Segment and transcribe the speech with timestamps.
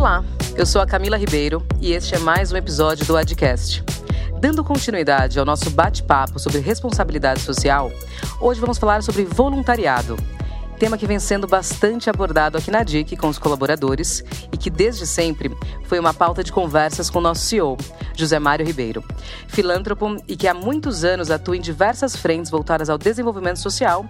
[0.00, 0.24] Olá,
[0.56, 3.84] eu sou a Camila Ribeiro e este é mais um episódio do Adcast.
[4.40, 7.92] Dando continuidade ao nosso bate-papo sobre responsabilidade social,
[8.40, 10.16] hoje vamos falar sobre voluntariado,
[10.78, 15.06] tema que vem sendo bastante abordado aqui na DIC com os colaboradores e que desde
[15.06, 17.76] sempre foi uma pauta de conversas com o nosso CEO,
[18.16, 19.04] José Mário Ribeiro,
[19.48, 24.06] filântropo e que há muitos anos atua em diversas frentes voltadas ao desenvolvimento social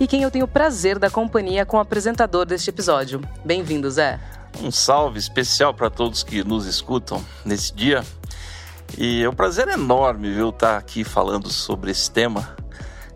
[0.00, 3.20] e quem eu tenho o prazer da companhia com o apresentador deste episódio.
[3.44, 4.18] Bem-vindo, Zé.
[4.62, 8.04] Um salve especial para todos que nos escutam nesse dia.
[8.96, 12.56] E é um prazer enorme, viu, estar aqui falando sobre esse tema.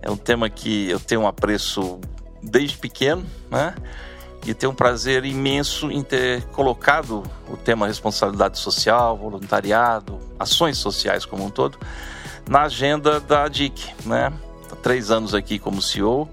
[0.02, 2.00] É um tema que eu tenho um apreço
[2.42, 3.74] desde pequeno, né?
[4.46, 11.24] E tenho um prazer imenso em ter colocado o tema responsabilidade social, voluntariado, ações sociais
[11.24, 11.78] como um todo,
[12.48, 14.32] na agenda da DIC, né?
[14.70, 16.28] Há três anos aqui como CEO,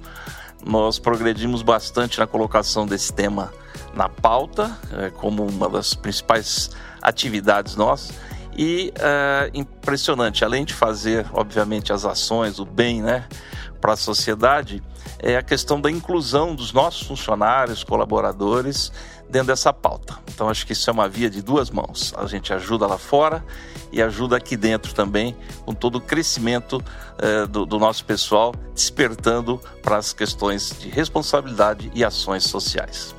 [0.66, 3.52] nós progredimos bastante na colocação desse tema
[3.96, 6.70] na pauta, é, como uma das principais
[7.02, 8.16] atividades nossas.
[8.58, 13.28] E é, impressionante, além de fazer, obviamente, as ações, o bem né,
[13.82, 14.82] para a sociedade,
[15.20, 18.92] é a questão da inclusão dos nossos funcionários, colaboradores
[19.30, 20.18] dentro dessa pauta.
[20.34, 22.14] Então acho que isso é uma via de duas mãos.
[22.18, 23.44] A gente ajuda lá fora
[23.92, 25.36] e ajuda aqui dentro também
[25.66, 26.84] com todo o crescimento
[27.18, 33.16] eh, do, do nosso pessoal, despertando para as questões de responsabilidade e ações sociais.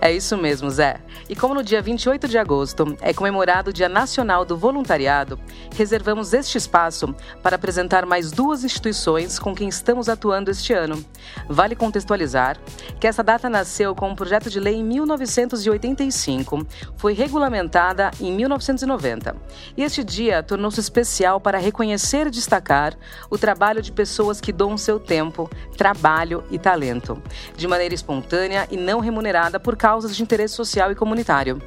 [0.00, 1.00] É isso mesmo, Zé.
[1.28, 5.40] E como no dia 28 de agosto é comemorado o Dia Nacional do Voluntariado,
[5.74, 11.02] reservamos este espaço para apresentar mais duas instituições com quem estamos atuando este ano.
[11.48, 12.58] Vale contextualizar
[13.00, 19.34] que essa data nasceu com um projeto de lei em 1985, foi regulamentada em 1990.
[19.76, 22.96] E este dia tornou-se especial para reconhecer e destacar
[23.30, 27.20] o trabalho de pessoas que doam seu tempo, trabalho e talento,
[27.56, 31.62] de maneira espontânea e não remunerada por causas de interesse social e comunitário.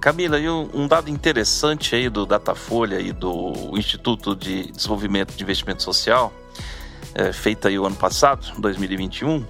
[0.00, 5.82] Camila, e um dado interessante aí do Datafolha e do Instituto de Desenvolvimento de Investimento
[5.82, 6.32] Social,
[7.12, 9.44] é, feito aí o ano passado, 2021,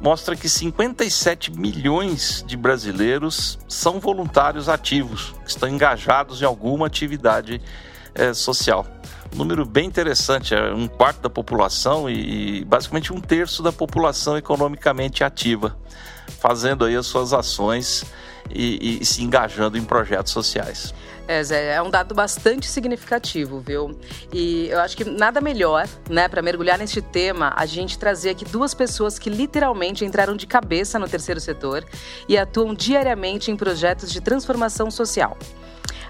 [0.00, 7.60] mostra que 57 milhões de brasileiros são voluntários ativos, estão engajados em alguma atividade
[8.14, 8.86] é, social.
[9.34, 14.38] Um número bem interessante, é um quarto da população e basicamente um terço da população
[14.38, 15.76] economicamente ativa
[16.28, 18.04] fazendo aí as suas ações
[18.50, 20.94] e, e, se engajando em projetos sociais.
[21.28, 23.98] É, Zé, é um dado bastante significativo, viu?
[24.32, 28.44] E eu acho que nada melhor, né, para mergulhar neste tema, a gente trazer aqui
[28.44, 31.84] duas pessoas que literalmente entraram de cabeça no terceiro setor
[32.28, 35.36] e atuam diariamente em projetos de transformação social.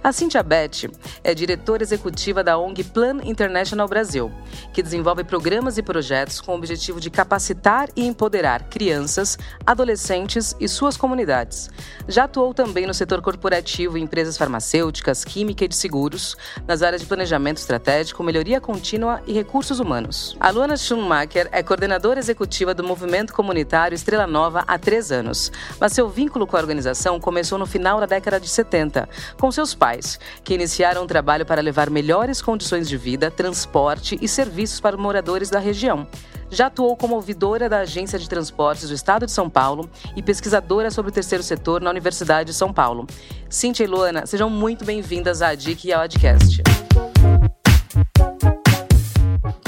[0.07, 0.89] A Cintia Beth
[1.25, 4.31] é diretora executiva da ONG Plan International Brasil,
[4.73, 9.37] que desenvolve programas e projetos com o objetivo de capacitar e empoderar crianças,
[9.67, 11.69] adolescentes e suas comunidades.
[12.07, 16.37] Já atuou também no setor corporativo em empresas farmacêuticas, química e de seguros,
[16.69, 20.37] nas áreas de planejamento estratégico, melhoria contínua e recursos humanos.
[20.39, 25.51] A Luana Schumacher é coordenadora executiva do movimento comunitário Estrela Nova há três anos,
[25.81, 29.75] mas seu vínculo com a organização começou no final da década de 70, com seus
[29.75, 29.96] pais
[30.43, 35.51] que iniciaram um trabalho para levar melhores condições de vida, transporte e serviços para moradores
[35.51, 36.07] da região.
[36.51, 40.91] Já atuou como ouvidora da Agência de Transportes do Estado de São Paulo e pesquisadora
[40.91, 43.07] sobre o terceiro setor na Universidade de São Paulo.
[43.49, 46.63] Cintia e Luana, sejam muito bem-vindas à DIC e ao Adcast.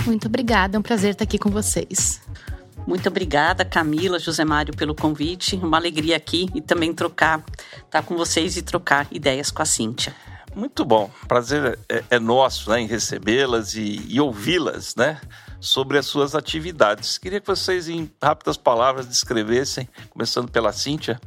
[0.06, 2.20] Muito obrigada, é um prazer estar aqui com vocês.
[2.88, 5.56] Muito obrigada, Camila, José Mário, pelo convite.
[5.56, 9.66] Uma alegria aqui e também trocar, estar tá com vocês e trocar ideias com a
[9.66, 10.16] Cíntia.
[10.56, 11.10] Muito bom.
[11.28, 15.20] Prazer é, é nosso né, em recebê-las e, e ouvi-las, né?
[15.60, 17.18] Sobre as suas atividades.
[17.18, 21.20] Queria que vocês, em rápidas palavras, descrevessem, começando pela Cíntia,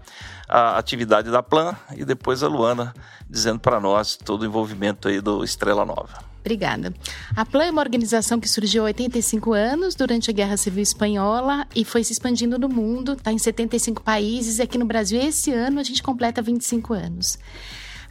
[0.50, 2.92] a atividade da Plan e depois a Luana,
[3.30, 6.31] dizendo para nós todo o envolvimento aí do Estrela Nova.
[6.42, 6.94] Obrigada.
[7.36, 11.68] A Plan é uma organização que surgiu há 85 anos durante a Guerra Civil Espanhola
[11.76, 15.52] e foi se expandindo no mundo, está em 75 países e aqui no Brasil esse
[15.52, 17.38] ano a gente completa 25 anos.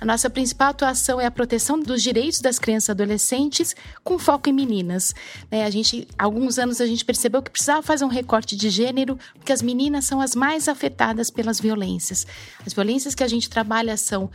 [0.00, 4.48] A nossa principal atuação é a proteção dos direitos das crianças e adolescentes, com foco
[4.48, 5.14] em meninas.
[5.50, 5.66] Né?
[5.66, 9.52] A gente, alguns anos a gente percebeu que precisava fazer um recorte de gênero, porque
[9.52, 12.26] as meninas são as mais afetadas pelas violências.
[12.66, 14.30] As violências que a gente trabalha são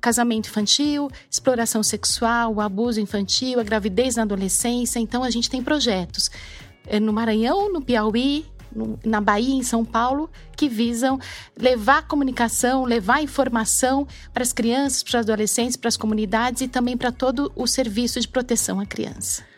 [0.00, 4.98] casamento infantil, exploração sexual, abuso infantil, a gravidez na adolescência.
[4.98, 6.30] Então, a gente tem projetos
[6.86, 8.46] eh, no Maranhão, no Piauí,
[9.04, 11.18] na Bahia, em São Paulo, que visam
[11.56, 16.96] levar comunicação, levar informação para as crianças, para os adolescentes, para as comunidades e também
[16.96, 19.49] para todo o serviço de proteção à criança.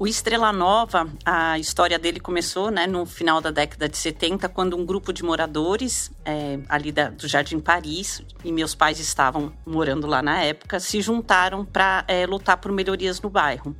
[0.00, 4.74] O Estrela Nova, a história dele começou né, no final da década de 70, quando
[4.74, 10.06] um grupo de moradores é, ali da, do Jardim Paris, e meus pais estavam morando
[10.06, 13.76] lá na época, se juntaram para é, lutar por melhorias no bairro.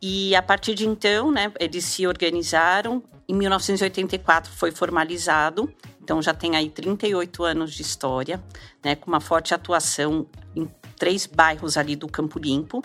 [0.00, 3.02] E a partir de então, né, eles se organizaram.
[3.28, 5.70] Em 1984 foi formalizado,
[6.02, 8.42] então já tem aí 38 anos de história,
[8.82, 10.26] né, com uma forte atuação
[10.56, 12.82] em três bairros ali do Campo Limpo.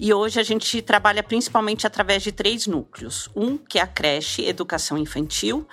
[0.00, 3.28] E hoje a gente trabalha principalmente através de três núcleos.
[3.34, 5.66] Um que é a creche Educação Infantil,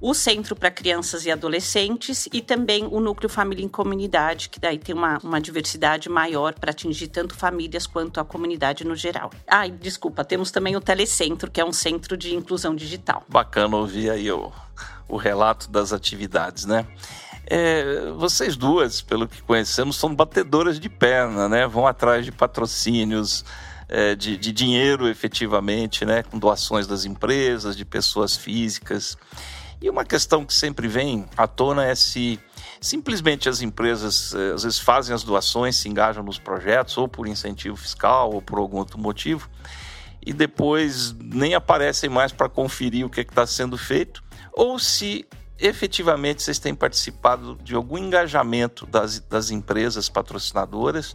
[0.00, 4.78] o Centro para Crianças e Adolescentes e também o Núcleo Família em Comunidade, que daí
[4.78, 9.30] tem uma, uma diversidade maior para atingir tanto famílias quanto a comunidade no geral.
[9.46, 13.24] Ah, desculpa, temos também o Telecentro, que é um centro de inclusão digital.
[13.28, 14.52] Bacana ouvir aí o,
[15.08, 16.86] o relato das atividades, né?
[17.46, 21.66] É, vocês duas, pelo que conhecemos, são batedoras de perna, né?
[21.66, 23.44] Vão atrás de patrocínios,
[23.92, 26.22] é, de, de, dinheiro efetivamente, né?
[26.22, 29.18] Com doações das empresas, de pessoas físicas.
[29.82, 32.40] E uma questão que sempre vem à tona é se
[32.80, 37.28] simplesmente as empresas é, às vezes fazem as doações, se engajam nos projetos, ou por
[37.28, 39.50] incentivo fiscal, ou por algum outro motivo,
[40.24, 44.24] e depois nem aparecem mais para conferir o que é está sendo feito,
[44.54, 45.26] ou se
[45.58, 51.14] efetivamente vocês têm participado de algum engajamento das, das empresas patrocinadoras,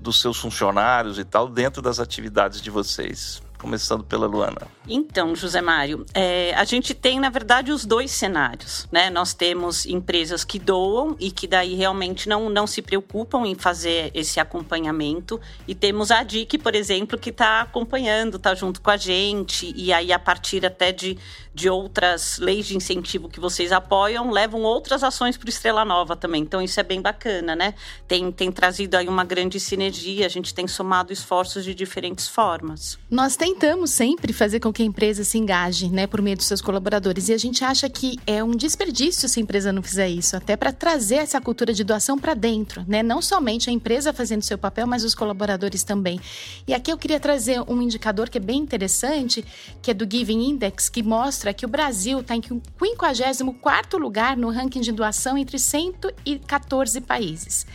[0.00, 3.42] dos seus funcionários e tal, dentro das atividades de vocês.
[3.60, 4.66] Começando pela Luana.
[4.88, 8.88] Então, José Mário, é, a gente tem, na verdade, os dois cenários.
[8.90, 9.10] Né?
[9.10, 14.10] Nós temos empresas que doam e que daí realmente não, não se preocupam em fazer
[14.14, 15.38] esse acompanhamento.
[15.68, 19.72] E temos a DIC, por exemplo, que está acompanhando, está junto com a gente.
[19.76, 21.18] E aí, a partir até de,
[21.54, 26.16] de outras leis de incentivo que vocês apoiam, levam outras ações para o Estrela Nova
[26.16, 26.42] também.
[26.42, 27.74] Então, isso é bem bacana, né?
[28.08, 32.98] Tem, tem trazido aí uma grande sinergia, a gente tem somado esforços de diferentes formas.
[33.10, 36.60] Nós tentamos sempre fazer com que a empresa se engaje, né, por meio dos seus
[36.60, 37.28] colaboradores.
[37.28, 40.56] E a gente acha que é um desperdício se a empresa não fizer isso, até
[40.56, 43.02] para trazer essa cultura de doação para dentro, né?
[43.02, 46.20] Não somente a empresa fazendo seu papel, mas os colaboradores também.
[46.66, 49.44] E aqui eu queria trazer um indicador que é bem interessante,
[49.82, 54.50] que é do Giving Index, que mostra que o Brasil está em 54º lugar no
[54.50, 57.66] ranking de doação entre 114 países.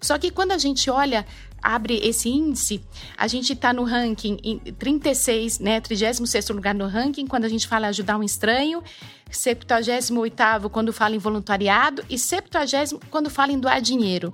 [0.00, 1.26] Só que quando a gente olha
[1.64, 2.84] abre esse índice,
[3.16, 7.66] a gente está no ranking em 36, né, 36 lugar no ranking, quando a gente
[7.66, 8.82] fala ajudar um estranho,
[9.30, 14.32] 78 quando fala em voluntariado e 70 quando fala em doar dinheiro.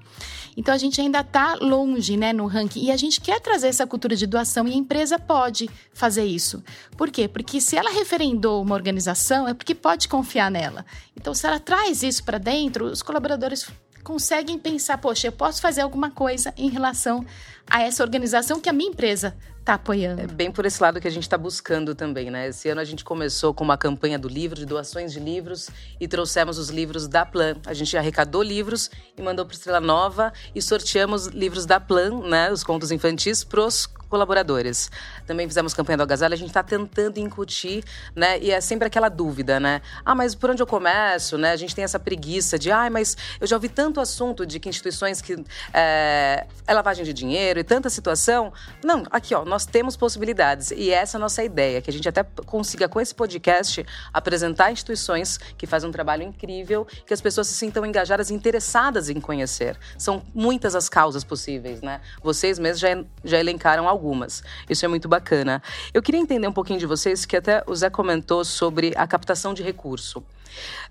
[0.56, 3.86] Então a gente ainda está longe né, no ranking e a gente quer trazer essa
[3.86, 6.62] cultura de doação e a empresa pode fazer isso.
[6.96, 7.28] Por quê?
[7.28, 10.84] Porque se ela referendou uma organização, é porque pode confiar nela.
[11.16, 13.70] Então, se ela traz isso para dentro, os colaboradores
[14.02, 17.24] conseguem pensar, poxa, eu posso fazer alguma coisa em relação
[17.68, 19.36] a essa organização que a minha empresa
[19.70, 20.22] está apoiando.
[20.22, 22.48] É bem por esse lado que a gente está buscando também, né?
[22.48, 25.70] Esse ano a gente começou com uma campanha do livro, de doações de livros,
[26.00, 27.56] e trouxemos os livros da Plan.
[27.66, 32.50] A gente arrecadou livros e mandou para Estrela Nova e sorteamos livros da Plan, né?
[32.50, 34.90] Os contos infantis, pros colaboradores.
[35.24, 37.84] Também fizemos campanha do Agasalho, a gente está tentando incutir,
[38.14, 38.38] né?
[38.40, 39.80] E é sempre aquela dúvida, né?
[40.04, 41.52] Ah, mas por onde eu começo, né?
[41.52, 44.68] A gente tem essa preguiça de, ah, mas eu já ouvi tanto assunto de que
[44.68, 48.52] instituições que é, é lavagem de dinheiro e tanta situação.
[48.84, 50.70] Não, aqui, ó, nós temos possibilidades.
[50.70, 54.72] E essa é a nossa ideia, que a gente até consiga, com esse podcast, apresentar
[54.72, 59.20] instituições que fazem um trabalho incrível, que as pessoas se sintam engajadas e interessadas em
[59.20, 59.78] conhecer.
[59.98, 62.00] São muitas as causas possíveis, né?
[62.22, 64.42] Vocês mesmos já, já elencaram algumas.
[64.68, 65.62] Isso é muito bacana.
[65.92, 69.54] Eu queria entender um pouquinho de vocês, que até o Zé comentou sobre a captação
[69.54, 70.20] de recurso.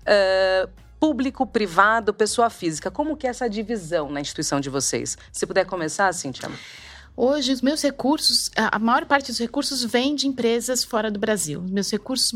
[0.00, 2.90] Uh, público, privado, pessoa física.
[2.90, 5.16] Como que é essa divisão na instituição de vocês?
[5.32, 6.50] Se puder começar, Cintia.
[7.22, 11.62] Hoje, os meus recursos, a maior parte dos recursos vem de empresas fora do Brasil.
[11.68, 12.32] Meus recursos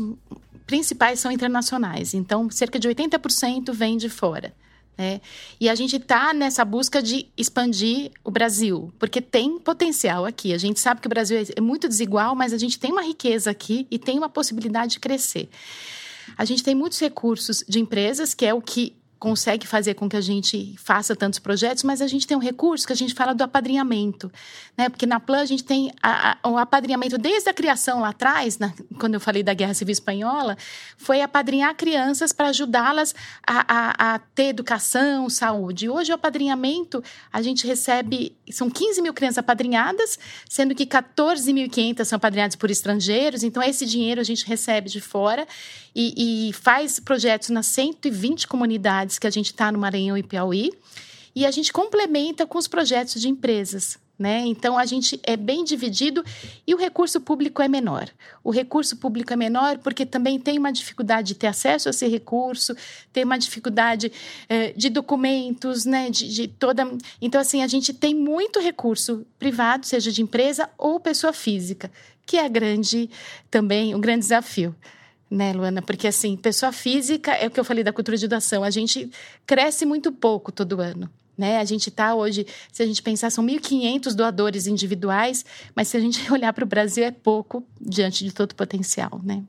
[0.67, 4.53] principais são internacionais, então cerca de 80% vem de fora.
[4.95, 5.21] Né?
[5.59, 10.53] E a gente está nessa busca de expandir o Brasil, porque tem potencial aqui.
[10.53, 13.49] A gente sabe que o Brasil é muito desigual, mas a gente tem uma riqueza
[13.49, 15.49] aqui e tem uma possibilidade de crescer.
[16.37, 20.15] A gente tem muitos recursos de empresas, que é o que consegue fazer com que
[20.15, 23.33] a gente faça tantos projetos, mas a gente tem um recurso que a gente fala
[23.33, 24.31] do apadrinhamento,
[24.77, 24.89] né?
[24.89, 28.57] Porque na Plan a gente tem a, a, o apadrinhamento desde a criação lá atrás,
[28.57, 30.57] na, quando eu falei da Guerra Civil Espanhola,
[30.97, 35.89] foi apadrinhar crianças para ajudá-las a, a, ter educação, saúde.
[35.89, 40.19] Hoje o apadrinhamento a gente recebe, são 15 mil crianças apadrinhadas,
[40.49, 45.47] sendo que 14.500 são apadrinhadas por estrangeiros, então esse dinheiro a gente recebe de fora
[45.95, 50.71] e, e faz projetos nas 120 comunidades que a gente está no Maranhão e Piauí.
[51.35, 53.99] E a gente complementa com os projetos de empresas.
[54.17, 54.45] Né?
[54.45, 56.23] Então a gente é bem dividido
[56.65, 58.09] e o recurso público é menor.
[58.41, 62.07] O recurso público é menor porque também tem uma dificuldade de ter acesso a esse
[62.07, 62.73] recurso,
[63.11, 64.09] tem uma dificuldade
[64.47, 66.09] eh, de documentos, né?
[66.09, 66.89] De, de, toda.
[67.21, 71.91] Então, assim, a gente tem muito recurso privado, seja de empresa ou pessoa física,
[72.25, 73.09] que é grande
[73.51, 74.73] também um grande desafio.
[75.29, 75.81] Né, Luana?
[75.81, 78.63] Porque, assim, pessoa física é o que eu falei da cultura de doação.
[78.63, 79.09] A gente
[79.45, 81.09] cresce muito pouco todo ano.
[81.37, 81.57] Né?
[81.57, 85.99] A gente está hoje, se a gente pensar, são 1.500 doadores individuais, mas se a
[85.99, 89.19] gente olhar para o Brasil, é pouco diante de todo o potencial.
[89.23, 89.43] Né?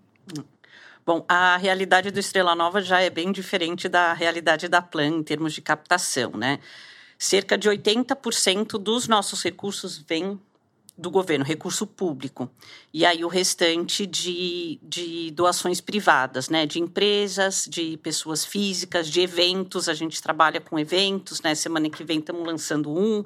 [1.04, 5.22] Bom, a realidade do Estrela Nova já é bem diferente da realidade da Plan em
[5.22, 6.32] termos de captação.
[6.32, 6.58] Né?
[7.16, 10.40] Cerca de 80% dos nossos recursos vêm
[10.96, 12.50] do governo, recurso público.
[12.92, 16.64] E aí o restante de, de doações privadas, né?
[16.64, 19.88] De empresas, de pessoas físicas, de eventos.
[19.88, 21.54] A gente trabalha com eventos, né?
[21.54, 23.24] Semana que vem estamos lançando um.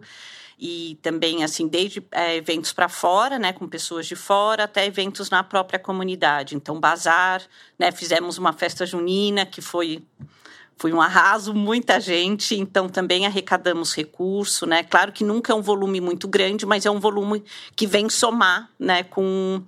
[0.58, 3.52] E também, assim, desde é, eventos para fora, né?
[3.52, 6.56] Com pessoas de fora, até eventos na própria comunidade.
[6.56, 7.42] Então, bazar,
[7.78, 7.92] né?
[7.92, 10.02] Fizemos uma festa junina que foi
[10.80, 14.82] foi um arraso, muita gente, então também arrecadamos recurso, né?
[14.82, 17.44] Claro que nunca é um volume muito grande, mas é um volume
[17.76, 19.62] que vem somar, né, com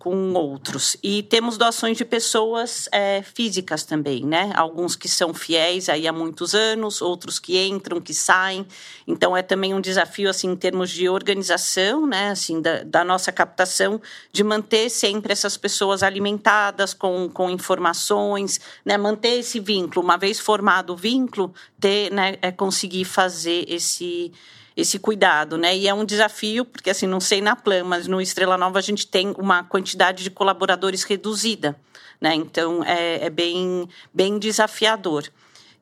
[0.00, 0.96] com outros.
[1.02, 4.50] E temos doações de pessoas é, físicas também, né?
[4.56, 8.66] Alguns que são fiéis aí há muitos anos, outros que entram, que saem.
[9.06, 12.30] Então é também um desafio assim em termos de organização, né?
[12.30, 14.00] Assim da, da nossa captação,
[14.32, 18.96] de manter sempre essas pessoas alimentadas com, com informações, né?
[18.96, 20.02] Manter esse vínculo.
[20.02, 22.38] Uma vez formado o vínculo, ter, né?
[22.40, 24.32] É conseguir fazer esse
[24.76, 25.76] esse cuidado, né?
[25.76, 28.82] E é um desafio, porque assim, não sei na Plan, mas no Estrela Nova a
[28.82, 31.78] gente tem uma quantidade de colaboradores reduzida,
[32.20, 32.34] né?
[32.34, 35.28] Então é, é bem, bem desafiador.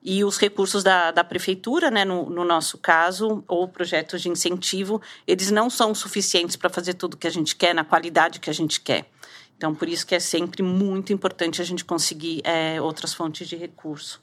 [0.01, 5.01] E os recursos da, da prefeitura, né, no, no, nosso caso, ou projetos de incentivo,
[5.27, 8.53] eles não são suficientes para fazer tudo que a gente quer, na qualidade que a
[8.53, 9.09] gente quer.
[9.57, 13.57] Então, por isso que é sempre muito importante a gente conseguir é, outras fontes de
[13.57, 14.21] recurso.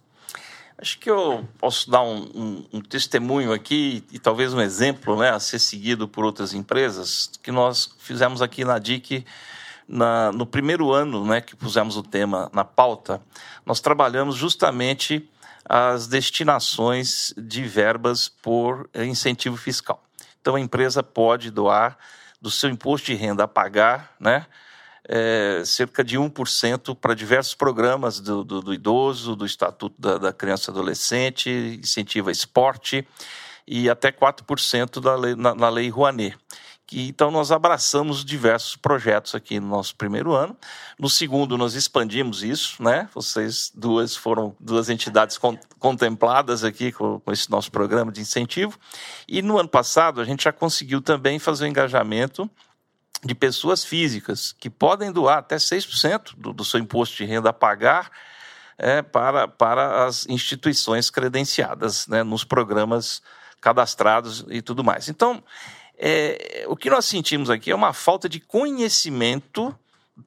[0.79, 5.31] Acho que eu posso dar um, um, um, testemunho aqui e talvez um exemplo né,
[5.31, 9.25] a ser seguido por outras empresas que nós fizemos aqui na DIC
[9.89, 13.23] na, no primeiro ano né, que pusemos o tema na pauta.
[13.65, 15.27] Nós trabalhamos justamente
[15.65, 20.03] as destinações de verbas por incentivo fiscal.
[20.41, 21.97] Então a empresa pode doar
[22.41, 24.47] do seu imposto de renda a pagar, né?
[25.09, 30.33] É, cerca de 1% para diversos programas do, do, do, idoso, do Estatuto da, da
[30.33, 33.07] Criança e Adolescente, incentiva esporte
[33.67, 36.37] e até 4% da lei, na, na Lei Rouanet.
[36.87, 40.57] Que, então, nós abraçamos diversos projetos aqui no nosso primeiro ano.
[40.97, 43.09] No segundo, nós expandimos isso, né?
[43.13, 48.79] Vocês duas foram duas entidades con contempladas aqui com, com, esse nosso programa de incentivo.
[49.27, 52.49] E no ano passado, a gente já conseguiu também fazer o engajamento
[53.25, 57.53] de pessoas físicas que podem doar até 6% do, do seu imposto de renda a
[57.53, 58.11] pagar
[58.79, 63.23] é, para, para as instituições credenciadas né, nos programas
[63.61, 65.09] cadastrados e tudo mais.
[65.09, 65.43] Então,
[65.99, 69.75] é, o que nós sentimos aqui é uma falta de conhecimento,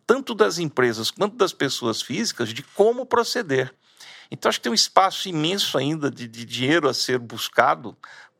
[0.05, 3.73] tanto das empresas quanto das pessoas físicas, de como proceder.
[4.31, 7.95] Então, acho que tem um espaço imenso ainda de, de dinheiro a ser buscado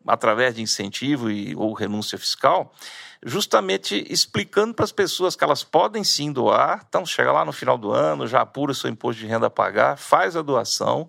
[0.08, 2.74] através de incentivo e, ou renúncia fiscal,
[3.24, 6.86] justamente explicando para as pessoas que elas podem sim doar.
[6.88, 9.50] Então, chega lá no final do ano, já apura o seu imposto de renda a
[9.50, 11.08] pagar, faz a doação,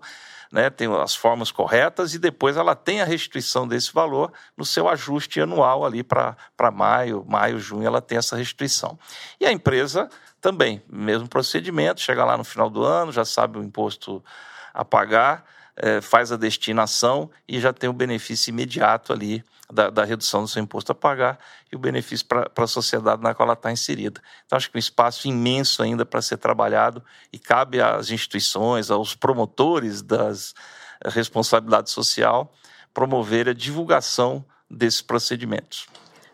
[0.51, 4.89] né, tem as formas corretas e depois ela tem a restituição desse valor no seu
[4.89, 6.35] ajuste anual ali para
[6.73, 8.99] maio, maio, junho, ela tem essa restituição.
[9.39, 10.09] E a empresa
[10.41, 14.21] também, mesmo procedimento, chega lá no final do ano, já sabe o imposto
[14.73, 15.45] a pagar,
[15.81, 20.47] é, faz a destinação e já tem o benefício imediato ali da, da redução do
[20.47, 21.39] seu imposto a pagar
[21.71, 24.21] e o benefício para a sociedade na qual ela está inserida.
[24.45, 29.15] Então, acho que um espaço imenso ainda para ser trabalhado e cabe às instituições, aos
[29.15, 30.53] promotores das
[31.03, 32.53] responsabilidade social,
[32.93, 35.87] promover a divulgação desses procedimentos.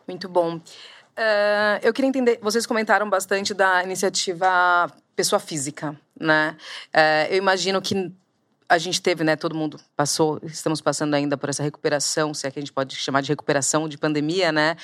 [0.06, 0.58] Muito bom.
[0.58, 6.58] Uh, eu queria entender, vocês comentaram bastante da iniciativa pessoa física, né?
[6.94, 8.12] Uh, eu imagino que
[8.69, 12.51] a gente teve, né, todo mundo passou, estamos passando ainda por essa recuperação, se é
[12.51, 14.75] que a gente pode chamar de recuperação de pandemia, né?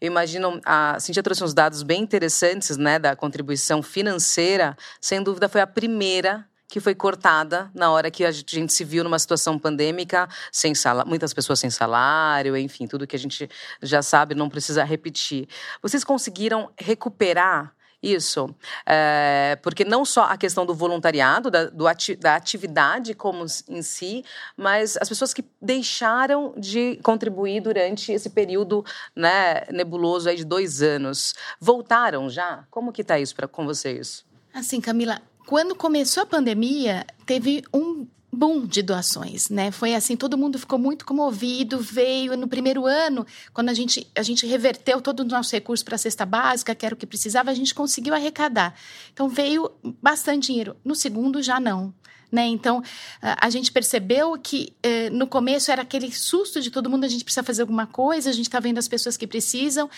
[0.00, 5.48] Eu imagino, a Cintia trouxe uns dados bem interessantes, né, da contribuição financeira, sem dúvida
[5.48, 9.58] foi a primeira que foi cortada na hora que a gente se viu numa situação
[9.58, 13.48] pandêmica, sem salário, muitas pessoas sem salário, enfim, tudo que a gente
[13.82, 15.48] já sabe, não precisa repetir.
[15.80, 17.72] Vocês conseguiram recuperar
[18.02, 18.54] isso.
[18.84, 23.82] É, porque não só a questão do voluntariado, da, do ati da atividade como em
[23.82, 24.24] si,
[24.56, 28.84] mas as pessoas que deixaram de contribuir durante esse período
[29.14, 31.34] né, nebuloso aí de dois anos.
[31.60, 32.64] Voltaram já?
[32.70, 34.24] Como que está isso pra, com vocês?
[34.52, 39.70] Assim, Camila, quando começou a pandemia, teve um boom de doações, né?
[39.70, 44.22] Foi assim, todo mundo ficou muito comovido, veio no primeiro ano, quando a gente, a
[44.22, 47.50] gente reverteu todo o nosso recurso para a cesta básica, que era o que precisava,
[47.50, 48.74] a gente conseguiu arrecadar.
[49.12, 49.70] Então veio
[50.02, 50.76] bastante dinheiro.
[50.84, 51.94] No segundo já não.
[52.30, 52.44] Né?
[52.46, 52.82] Então,
[53.22, 57.22] a gente percebeu que eh, no começo era aquele susto de todo mundo, a gente
[57.22, 59.88] precisa fazer alguma coisa, a gente está vendo as pessoas que precisam.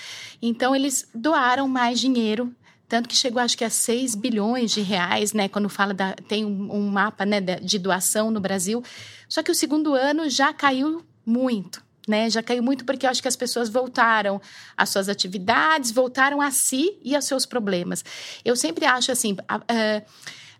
[0.41, 2.55] Então, eles doaram mais dinheiro
[2.89, 6.45] tanto que chegou acho que a 6 bilhões de reais, né, quando fala da tem
[6.45, 8.83] um, um mapa, né, de doação no Brasil.
[9.29, 12.31] Só que o segundo ano já caiu muito, né?
[12.31, 14.41] Já caiu muito porque eu acho que as pessoas voltaram
[14.75, 18.03] às suas atividades, voltaram a si e aos seus problemas.
[18.43, 20.03] Eu sempre acho assim, a, a,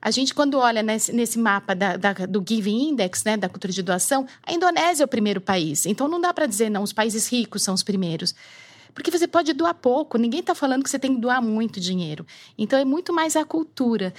[0.03, 3.73] a gente, quando olha nesse, nesse mapa da, da, do Giving Index, né, da cultura
[3.73, 5.87] de doação, a Indonésia é o primeiro país.
[5.87, 8.35] Então, não dá para dizer, não, os países ricos são os primeiros.
[8.95, 12.27] Porque você pode doar pouco, ninguém está falando que você tem que doar muito dinheiro.
[12.57, 14.13] Então é muito mais a cultura.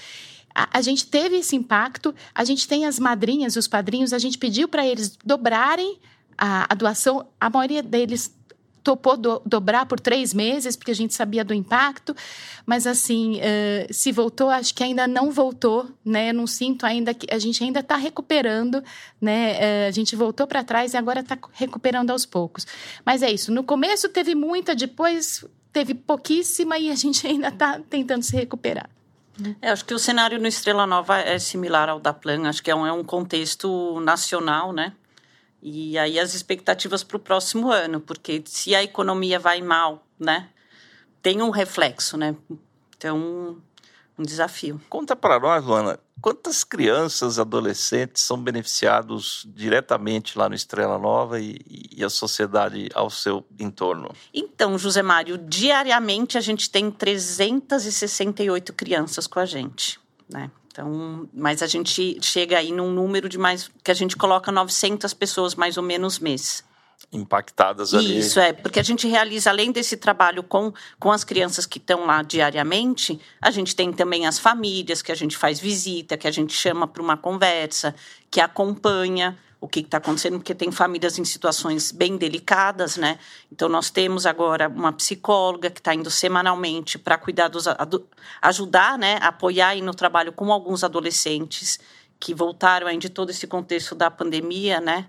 [0.53, 4.37] A, a, gente teve esse impacto, a gente tem as madrinhas, os padrinhos, a gente
[4.37, 5.99] pediu para eles dobrarem
[6.37, 8.35] a, a doação, a maioria deles
[8.83, 12.15] topou do, dobrar por três meses, porque a gente sabia do impacto,
[12.65, 16.33] mas assim, uh, se voltou, acho que ainda não voltou, né?
[16.33, 18.83] Não sinto ainda que a gente ainda está recuperando,
[19.21, 19.53] né?
[19.53, 22.65] Uh, a gente voltou para trás e agora está recuperando aos poucos.
[23.05, 27.79] Mas é isso, no começo teve muita, depois teve pouquíssima e a gente ainda está
[27.89, 28.89] tentando se recuperar.
[29.61, 32.69] É, acho que o cenário no Estrela Nova é similar ao da Plan, acho que
[32.69, 34.93] é um, é um contexto nacional, né?
[35.61, 40.49] E aí as expectativas para o próximo ano, porque se a economia vai mal, né,
[41.21, 42.35] tem um reflexo, né?
[42.97, 43.61] Então,
[44.19, 44.79] um desafio.
[44.89, 51.57] Conta para nós, Luana, quantas crianças, adolescentes são beneficiados diretamente lá no Estrela Nova e,
[51.95, 54.13] e, a sociedade ao seu entorno?
[54.33, 59.99] Então, José Mário, diariamente a gente tem 368 crianças com a gente,
[60.29, 60.51] né?
[60.79, 65.13] Então, mas a gente chega aí num número de mais que a gente coloca 900
[65.13, 66.63] pessoas mais ou menos mês
[67.11, 68.19] impactadas ali.
[68.19, 72.05] Isso é, porque a gente realiza além desse trabalho com, com as crianças que estão
[72.05, 76.31] lá diariamente, a gente tem também as famílias que a gente faz visita, que a
[76.31, 77.95] gente chama para uma conversa,
[78.29, 83.19] que acompanha o que está acontecendo, porque tem famílias em situações bem delicadas, né?
[83.51, 87.65] Então, nós temos agora uma psicóloga que está indo semanalmente para cuidar dos.
[88.41, 89.17] ajudar, né?
[89.21, 91.79] Apoiar aí no trabalho com alguns adolescentes
[92.19, 95.07] que voltaram aí de todo esse contexto da pandemia, né?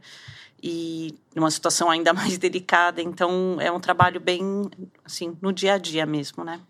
[0.60, 3.00] E numa situação ainda mais delicada.
[3.00, 4.68] Então, é um trabalho bem,
[5.04, 6.60] assim, no dia a dia mesmo, né?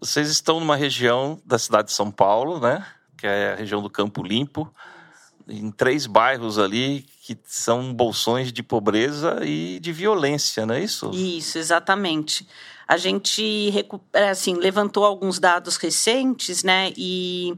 [0.00, 2.86] Vocês estão numa região da cidade de São Paulo, né?
[3.16, 4.72] Que é a região do Campo Limpo
[5.48, 11.10] em três bairros ali que são bolsões de pobreza e de violência, não é isso?
[11.12, 12.46] Isso, exatamente.
[12.86, 13.72] A gente
[14.12, 16.92] é, assim, levantou alguns dados recentes, né?
[16.96, 17.56] E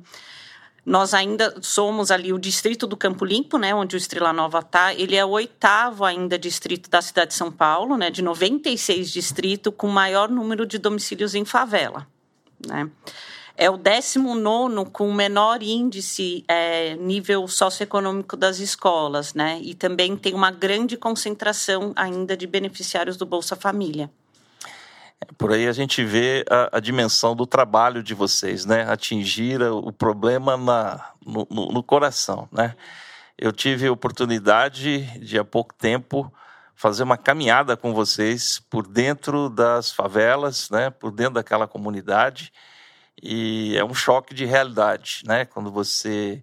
[0.85, 4.95] nós ainda somos ali o distrito do Campo Limpo, né, onde o Estrela Nova está.
[4.95, 9.73] Ele é o oitavo ainda distrito da cidade de São Paulo, né, de 96 distritos,
[9.77, 12.07] com maior número de domicílios em favela,
[12.67, 12.91] né
[13.59, 19.59] é o 19 com o menor índice é, nível socioeconômico das escolas, né?
[19.61, 24.09] E também tem uma grande concentração ainda de beneficiários do Bolsa Família.
[25.37, 28.89] Por aí a gente vê a, a, dimensão do trabalho de vocês, né?
[28.89, 32.77] Atingir o problema na, no, no, no coração, né?
[33.37, 36.33] Eu tive a oportunidade de há pouco tempo
[36.77, 40.91] fazer uma caminhada com vocês por dentro das favelas, né?
[40.91, 42.53] Por dentro daquela comunidade
[43.23, 45.45] e é um choque de realidade, né?
[45.45, 46.43] Quando você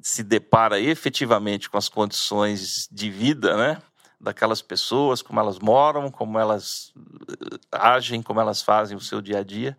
[0.00, 3.82] se depara efetivamente com as condições de vida, né?
[4.20, 6.92] Daquelas pessoas, como elas moram, como elas
[7.28, 9.76] eh, agem, como elas fazem o seu dia a dia,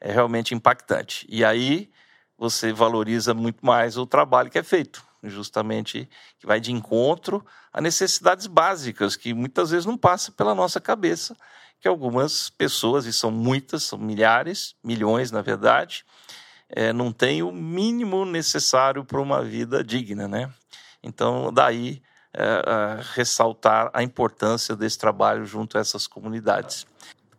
[0.00, 1.26] é realmente impactante.
[1.28, 1.90] E aí
[2.36, 6.08] você valoriza muito mais o trabalho que é feito, justamente
[6.38, 11.36] que vai de encontro a necessidades básicas que muitas vezes não passa pela nossa cabeça
[11.82, 16.04] que algumas pessoas, e são muitas, são milhares, milhões na verdade,
[16.68, 20.48] é, não têm o mínimo necessário para uma vida digna, né?
[21.02, 22.00] Então, daí
[22.32, 26.86] é, ressaltar a importância desse trabalho junto a essas comunidades.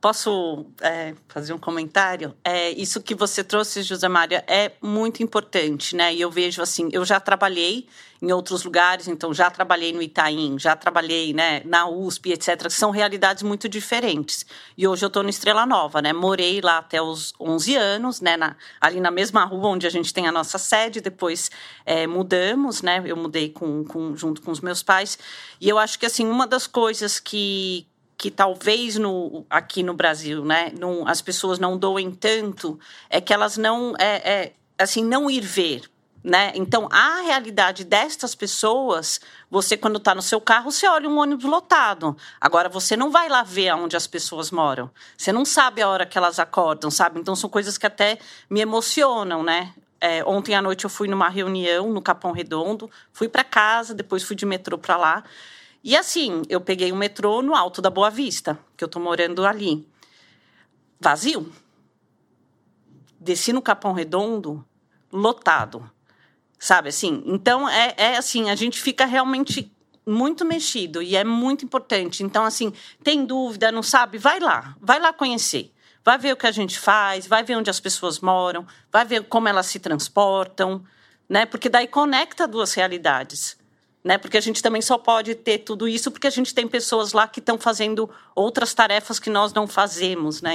[0.03, 2.35] Posso é, fazer um comentário?
[2.43, 6.13] É, isso que você trouxe, José Maria, é muito importante, né?
[6.13, 7.87] E eu vejo assim, eu já trabalhei
[8.21, 12.73] em outros lugares, então já trabalhei no Itaim, já trabalhei né, na USP, etc., que
[12.73, 14.45] são realidades muito diferentes.
[14.77, 16.11] E hoje eu estou no Estrela Nova, né?
[16.11, 18.35] Morei lá até os 11 anos, né?
[18.35, 21.49] Na, ali na mesma rua onde a gente tem a nossa sede, depois
[21.85, 23.01] é, mudamos, né?
[23.05, 25.17] Eu mudei com, com, junto com os meus pais.
[25.61, 30.45] E eu acho que, assim, uma das coisas que, que talvez no, aqui no Brasil,
[30.45, 35.29] né, não, as pessoas não doem tanto, é que elas não, é, é assim, não
[35.29, 35.83] ir ver,
[36.23, 36.53] né?
[36.55, 39.19] Então, a realidade destas pessoas,
[39.51, 42.15] você quando está no seu carro, você olha um ônibus lotado.
[42.39, 44.89] Agora, você não vai lá ver onde as pessoas moram.
[45.17, 47.19] Você não sabe a hora que elas acordam, sabe?
[47.19, 48.17] Então, são coisas que até
[48.49, 49.73] me emocionam, né?
[49.99, 54.23] É, ontem à noite eu fui numa reunião no Capão Redondo, fui para casa, depois
[54.23, 55.23] fui de metrô para lá.
[55.83, 58.99] E assim, eu peguei o um metrô no Alto da Boa Vista, que eu tô
[58.99, 59.87] morando ali.
[60.99, 61.51] Vazio.
[63.19, 64.65] Desci no Capão Redondo,
[65.11, 65.91] lotado
[66.63, 67.21] sabe assim?
[67.25, 69.69] Então é, é assim, a gente fica realmente
[70.07, 72.23] muito mexido e é muito importante.
[72.23, 72.71] Então assim,
[73.03, 75.73] tem dúvida, não sabe, vai lá, vai lá conhecer.
[76.05, 79.23] Vai ver o que a gente faz, vai ver onde as pessoas moram, vai ver
[79.25, 80.83] como elas se transportam,
[81.27, 81.45] né?
[81.45, 83.57] Porque daí conecta duas realidades.
[84.03, 84.17] Né?
[84.17, 87.25] Porque a gente também só pode ter tudo isso porque a gente tem pessoas lá
[87.27, 90.53] que estão fazendo outras tarefas que nós não fazemos, né?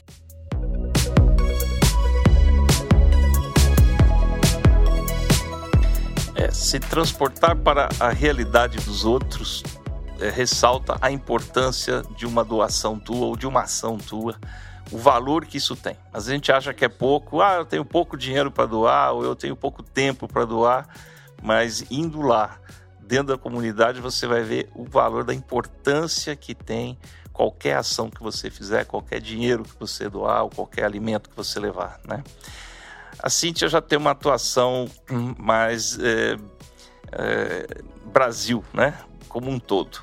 [6.35, 9.63] É, se transportar para a realidade dos outros
[10.21, 14.37] é, ressalta a importância de uma doação tua ou de uma ação tua,
[14.91, 15.97] o valor que isso tem.
[16.13, 19.25] Mas a gente acha que é pouco, ah, eu tenho pouco dinheiro para doar, ou
[19.25, 20.89] eu tenho pouco tempo para doar,
[21.43, 22.59] mas indo lá,
[23.09, 26.99] dentro da comunidade, você vai ver o valor da importância que tem
[27.33, 31.59] qualquer ação que você fizer, qualquer dinheiro que você doar, ou qualquer alimento que você
[31.59, 32.23] levar, né?
[33.19, 34.89] A Cíntia já tem uma atuação
[35.39, 36.37] mais é,
[37.11, 38.95] é, Brasil, né?
[39.29, 40.01] Como um todo.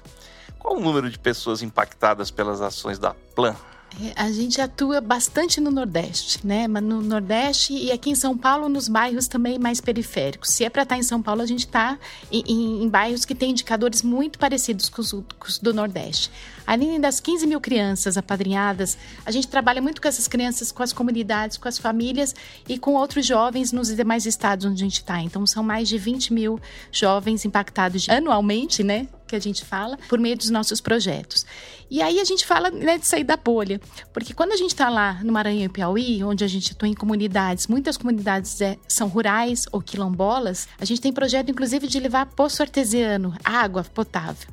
[0.57, 3.55] Qual o número de pessoas impactadas pelas ações da Plan?
[4.01, 6.67] É, a gente atua bastante no Nordeste, né?
[6.67, 10.49] Mas no Nordeste e aqui em São Paulo, nos bairros também mais periféricos.
[10.49, 11.97] Se é para estar tá em São Paulo, a gente está
[12.29, 16.29] em, em, em, bairros que têm indicadores muito parecidos com os, com os do Nordeste.
[16.67, 20.91] Além das 15 mil crianças apadrinhadas, a gente trabalha muito com essas crianças, com as
[20.91, 22.35] comunidades, com as famílias
[22.67, 25.21] e com outros jovens nos demais estados onde a gente está.
[25.21, 26.59] Então, são mais de 20 mil
[26.91, 29.07] jovens impactados anualmente, né?
[29.27, 31.45] Que a gente fala, por meio dos nossos projetos.
[31.89, 33.79] E aí a gente fala né, de sair da bolha,
[34.11, 36.93] porque quando a gente está lá no Maranhão e Piauí, onde a gente atua em
[36.93, 42.25] comunidades, muitas comunidades é, são rurais ou quilombolas, a gente tem projeto, inclusive, de levar
[42.25, 44.47] poço artesiano, água potável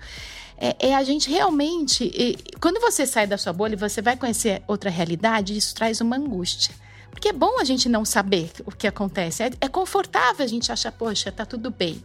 [0.63, 2.39] é, é a gente realmente.
[2.61, 6.17] Quando você sai da sua bolha e você vai conhecer outra realidade, isso traz uma
[6.17, 6.73] angústia.
[7.13, 9.45] Porque é bom a gente não saber o que acontece.
[9.45, 12.03] É, é, confortável a gente achar, poxa, tá tudo bem.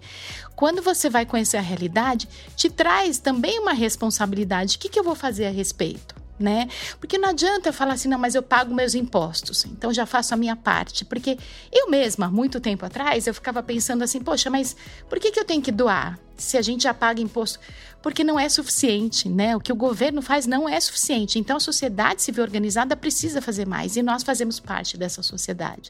[0.56, 4.76] Quando você vai conhecer a realidade, te traz também uma responsabilidade.
[4.76, 6.27] O que, que eu vou fazer a respeito?
[6.40, 6.68] Né?
[7.00, 10.36] Porque não adianta eu falar assim, não, mas eu pago meus impostos, então já faço
[10.36, 11.04] a minha parte.
[11.04, 11.36] Porque
[11.72, 14.76] eu mesma, muito tempo atrás, eu ficava pensando assim, poxa, mas
[15.10, 17.60] por que, que eu tenho que doar se a gente já paga imposto?
[18.02, 19.56] porque não é suficiente, né?
[19.56, 21.40] O que o governo faz não é suficiente.
[21.40, 25.90] Então a sociedade civil organizada precisa fazer mais e nós fazemos parte dessa sociedade.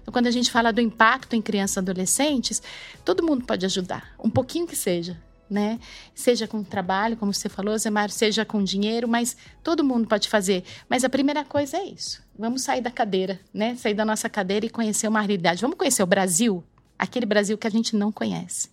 [0.00, 2.62] Então quando a gente fala do impacto em crianças e adolescentes,
[3.04, 5.16] todo mundo pode ajudar, um pouquinho que seja.
[5.50, 5.80] Né?
[6.14, 10.62] Seja com trabalho, como você falou, Zemar, seja com dinheiro, mas todo mundo pode fazer.
[10.90, 12.22] Mas a primeira coisa é isso.
[12.38, 13.74] Vamos sair da cadeira, né?
[13.74, 15.62] Sair da nossa cadeira e conhecer uma realidade.
[15.62, 16.62] Vamos conhecer o Brasil,
[16.98, 18.68] aquele Brasil que a gente não conhece.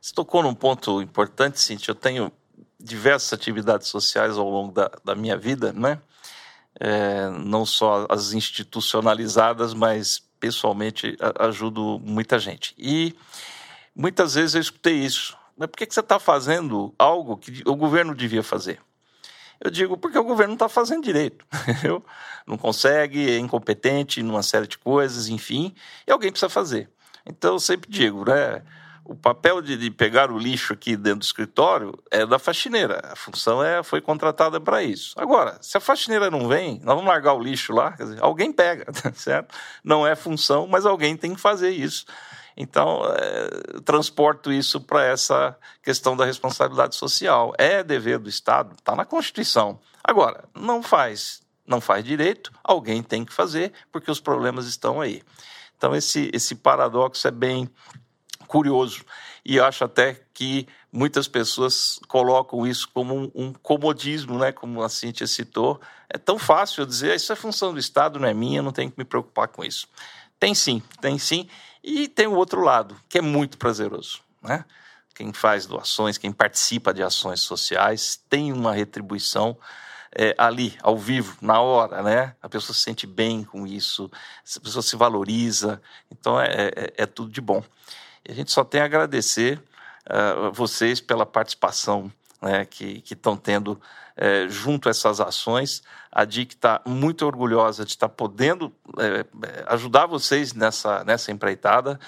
[0.00, 1.92] Você tocou num ponto importante, Cintia.
[1.92, 2.30] Eu tenho
[2.78, 6.00] diversas atividades sociais ao longo da, da minha vida, né?
[6.78, 12.74] É, não só as institucionalizadas, mas pessoalmente ajudo muita gente.
[12.78, 13.14] E
[13.94, 15.36] muitas vezes eu escutei isso.
[15.60, 18.80] Mas por que, você está fazendo algo que o governo devia fazer?
[19.62, 21.44] Eu digo porque o governo não está fazendo direito.
[22.48, 25.74] não consegue, é incompetente numa série de coisas, enfim,
[26.06, 26.88] e alguém precisa fazer.
[27.26, 28.62] Então eu sempre digo, né?
[29.04, 33.02] o papel de, de, pegar o lixo aqui dentro do escritório é da faxineira.
[33.12, 35.14] A função é, foi contratada para isso.
[35.18, 38.86] Agora, se a faxineira não vem, nós vamos largar o lixo lá, dizer, alguém pega,
[39.14, 39.54] certo?
[39.84, 42.06] Não é função, mas alguém tem que fazer isso.
[42.56, 47.52] Então, é, transporto isso para essa questão da responsabilidade social.
[47.58, 49.78] É dever do Estado, está na Constituição.
[50.02, 55.22] Agora, não faz, não faz direito, alguém tem que fazer, porque os problemas estão aí.
[55.76, 57.68] Então, esse, esse paradoxo é bem
[58.46, 59.04] curioso.
[59.44, 64.52] E eu acho até que muitas pessoas colocam isso como um, um comodismo, né?
[64.52, 65.80] como a Cíntia citou.
[66.08, 68.90] É tão fácil eu dizer, isso é função do Estado, não é minha, não tenho
[68.90, 69.86] que me preocupar com isso.
[70.38, 71.48] Tem sim, tem sim.
[71.82, 74.20] E tem o outro lado, que é muito prazeroso.
[74.42, 74.64] Né?
[75.14, 79.56] Quem faz doações, quem participa de ações sociais, tem uma retribuição
[80.14, 82.34] é, ali, ao vivo, na hora, né?
[82.42, 84.10] A pessoa se sente bem com isso,
[84.56, 87.62] a pessoa se valoriza, então é, é, é tudo de bom.
[88.26, 89.62] E a gente só tem a agradecer
[90.06, 93.80] uh, vocês pela participação né, que estão tendo
[94.16, 95.82] é, junto a essas ações.
[96.10, 99.24] A DIC está muito orgulhosa de estar tá podendo é,
[99.66, 101.98] ajudar vocês nessa, nessa empreitada.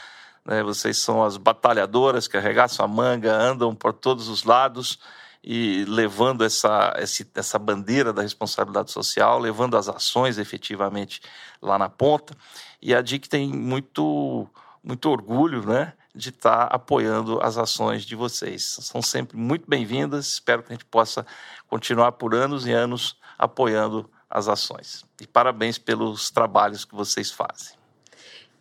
[0.45, 0.63] Né?
[0.63, 4.99] Vocês são as batalhadoras que arregaçam a manga, andam por todos os lados
[5.45, 6.95] e levando essa,
[7.35, 11.21] essa bandeira da responsabilidade social, levando as ações efetivamente
[11.61, 12.35] lá na ponta.
[12.81, 14.47] E a DIC tem muito,
[14.85, 18.79] muito orgulho né, de estar tá apoiando as ações de vocês.
[18.81, 21.27] São sempre muito bem-vindas, espero que a gente possa
[21.69, 25.05] continuar por anos e anos apoiando as ações.
[25.21, 27.82] E parabéns pelos trabalhos que vocês fazem.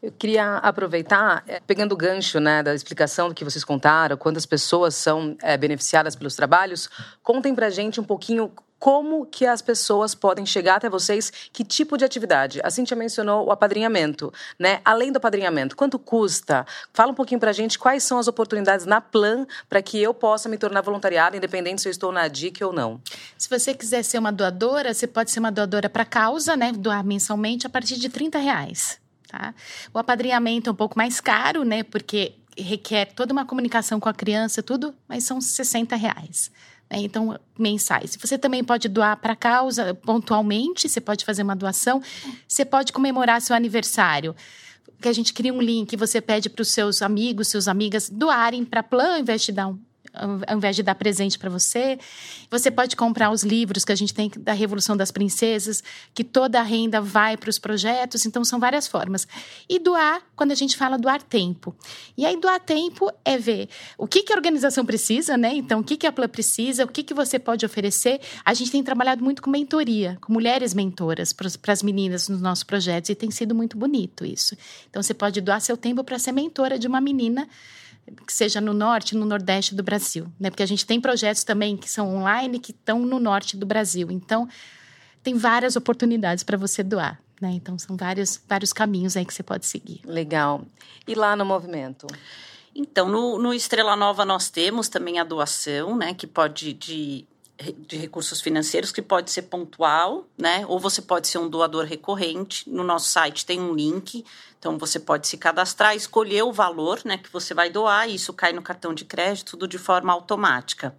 [0.01, 4.95] Eu queria aproveitar, é, pegando o gancho né, da explicação que vocês contaram, quantas pessoas
[4.95, 6.89] são é, beneficiadas pelos trabalhos,
[7.21, 11.95] contem pra gente um pouquinho como que as pessoas podem chegar até vocês, que tipo
[11.99, 12.59] de atividade.
[12.63, 14.81] A Cintia mencionou o apadrinhamento, né?
[14.83, 16.65] Além do apadrinhamento, quanto custa?
[16.91, 20.49] Fala um pouquinho pra gente quais são as oportunidades na Plan para que eu possa
[20.49, 22.99] me tornar voluntariada, independente se eu estou na DIC ou não.
[23.37, 26.71] Se você quiser ser uma doadora, você pode ser uma doadora para causa, né?
[26.71, 28.99] Doar mensalmente a partir de 30 reais.
[29.31, 29.55] Tá?
[29.93, 31.83] O apadrinhamento é um pouco mais caro, né?
[31.83, 36.51] Porque requer toda uma comunicação com a criança, tudo, mas são 60 reais.
[36.89, 36.99] Né?
[36.99, 38.17] Então, mensais.
[38.19, 42.01] Você também pode doar para causa pontualmente, você pode fazer uma doação,
[42.45, 44.35] você pode comemorar seu aniversário.
[45.01, 48.65] Que a gente cria um link, você pede para os seus amigos, suas amigas doarem
[48.65, 49.79] para Plan, ao invés de dar um
[50.13, 51.97] ao invés de dar presente para você.
[52.49, 56.59] Você pode comprar os livros que a gente tem da Revolução das Princesas, que toda
[56.59, 59.27] a renda vai para os projetos, então são várias formas.
[59.69, 61.75] E doar, quando a gente fala doar tempo.
[62.17, 65.53] E aí doar tempo é ver o que, que a organização precisa, né?
[65.53, 68.19] Então, o que, que a Plan precisa, o que, que você pode oferecer.
[68.43, 72.63] A gente tem trabalhado muito com mentoria, com mulheres mentoras para as meninas nos nossos
[72.63, 74.55] projetos, e tem sido muito bonito isso.
[74.89, 77.47] Então, você pode doar seu tempo para ser mentora de uma menina
[78.25, 80.49] que seja no norte, no nordeste do Brasil, né?
[80.49, 84.09] Porque a gente tem projetos também que são online que estão no norte do Brasil.
[84.11, 84.47] Então,
[85.23, 87.51] tem várias oportunidades para você doar, né?
[87.51, 90.01] Então, são vários, vários caminhos aí que você pode seguir.
[90.05, 90.65] Legal.
[91.07, 92.07] E lá no movimento?
[92.73, 96.13] Então, no, no Estrela Nova nós temos também a doação, né?
[96.13, 97.25] Que pode de
[97.77, 100.65] de recursos financeiros que pode ser pontual, né?
[100.67, 102.69] Ou você pode ser um doador recorrente.
[102.69, 104.25] No nosso site tem um link,
[104.57, 108.33] então você pode se cadastrar, escolher o valor, né, que você vai doar, e isso
[108.33, 110.95] cai no cartão de crédito tudo de forma automática.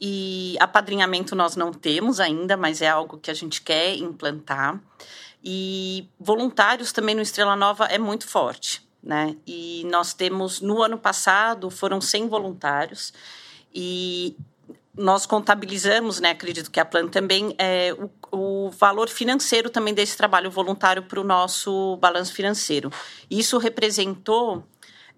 [0.00, 4.80] E apadrinhamento nós não temos ainda, mas é algo que a gente quer implantar.
[5.42, 9.36] E voluntários também no Estrela Nova é muito forte, né?
[9.46, 13.12] E nós temos no ano passado foram 100 voluntários
[13.74, 14.36] e
[14.98, 17.94] nós contabilizamos, né, acredito que a Plan também, é,
[18.32, 22.90] o, o valor financeiro também desse trabalho voluntário para o nosso balanço financeiro.
[23.30, 24.64] Isso representou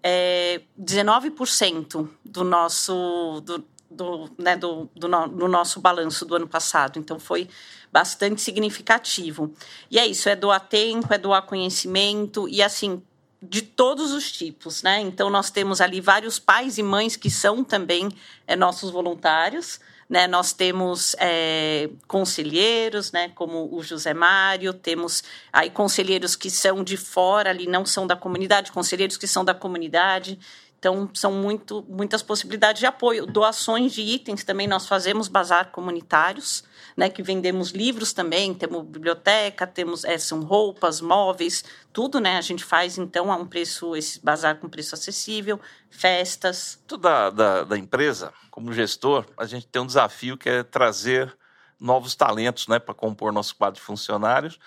[0.03, 6.47] é, 19% do nosso, do, do, né, do, do, no, do nosso balanço do ano
[6.47, 6.99] passado.
[6.99, 7.49] Então, foi
[7.91, 9.53] bastante significativo.
[9.89, 13.01] E é isso, é doar tempo, é doar conhecimento e, assim,
[13.41, 14.99] de todos os tipos, né?
[14.99, 18.09] Então nós temos ali vários pais e mães que são também
[18.45, 20.27] é, nossos voluntários, né?
[20.27, 23.29] Nós temos é, conselheiros, né?
[23.29, 28.15] Como o José Mário, temos aí conselheiros que são de fora ali, não são da
[28.15, 30.37] comunidade, conselheiros que são da comunidade.
[30.81, 33.27] Então, são muito, muitas possibilidades de apoio.
[33.27, 36.63] Doações de itens também, nós fazemos bazar comunitários,
[36.97, 41.63] né, que vendemos livros também, temos biblioteca, temos é, são roupas, móveis,
[41.93, 42.35] tudo, né?
[42.35, 46.79] A gente faz, então, a um preço, esse bazar com preço acessível, festas.
[46.99, 51.31] Da, da, da empresa, como gestor, a gente tem um desafio que é trazer
[51.79, 54.57] novos talentos né, para compor nosso quadro de funcionários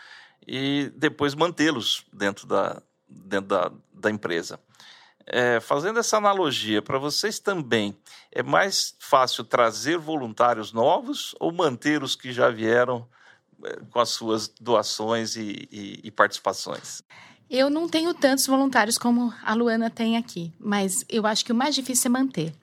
[0.46, 4.61] e depois mantê-los dentro da, dentro da, da empresa.
[5.27, 7.97] É, fazendo essa analogia, para vocês também,
[8.31, 13.09] é mais fácil trazer voluntários novos ou manter os que já vieram
[13.65, 17.03] é, com as suas doações e, e, e participações?
[17.49, 21.55] Eu não tenho tantos voluntários como a Luana tem aqui, mas eu acho que o
[21.55, 22.55] mais difícil é manter.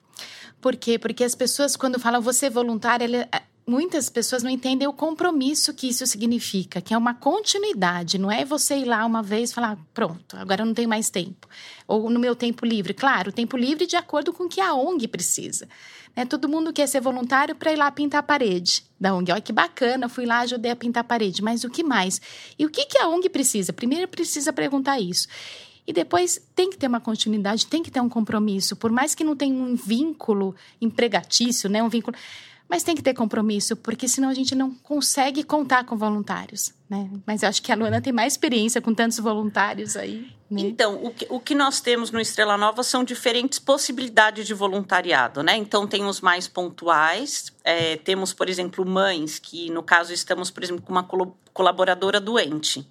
[0.60, 0.98] Por quê?
[0.98, 3.28] Porque as pessoas, quando falam você é voluntária,
[3.66, 8.44] muitas pessoas não entendem o compromisso que isso significa, que é uma continuidade, não é
[8.44, 11.48] você ir lá uma vez e falar, pronto, agora eu não tenho mais tempo.
[11.86, 12.94] Ou no meu tempo livre.
[12.94, 15.68] Claro, tempo livre de acordo com o que a ONG precisa.
[16.16, 16.24] Né?
[16.24, 19.32] Todo mundo quer ser voluntário para ir lá pintar a parede da ONG.
[19.32, 21.42] Olha que bacana, fui lá, ajudei a pintar a parede.
[21.42, 22.20] Mas o que mais?
[22.58, 23.72] E o que, que a ONG precisa?
[23.72, 25.28] Primeiro precisa perguntar isso.
[25.86, 28.76] E depois tem que ter uma continuidade, tem que ter um compromisso.
[28.76, 31.82] Por mais que não tenha um vínculo empregatício, né?
[31.82, 32.16] um vínculo
[32.72, 37.10] mas tem que ter compromisso, porque senão a gente não consegue contar com voluntários, né?
[37.26, 40.32] Mas eu acho que a Luana tem mais experiência com tantos voluntários aí.
[40.50, 40.62] Né?
[40.62, 45.42] Então, o que, o que nós temos no Estrela Nova são diferentes possibilidades de voluntariado,
[45.42, 45.54] né?
[45.54, 50.64] Então, tem os mais pontuais, é, temos, por exemplo, mães, que no caso estamos, por
[50.64, 51.06] exemplo, com uma
[51.52, 52.88] colaboradora doente.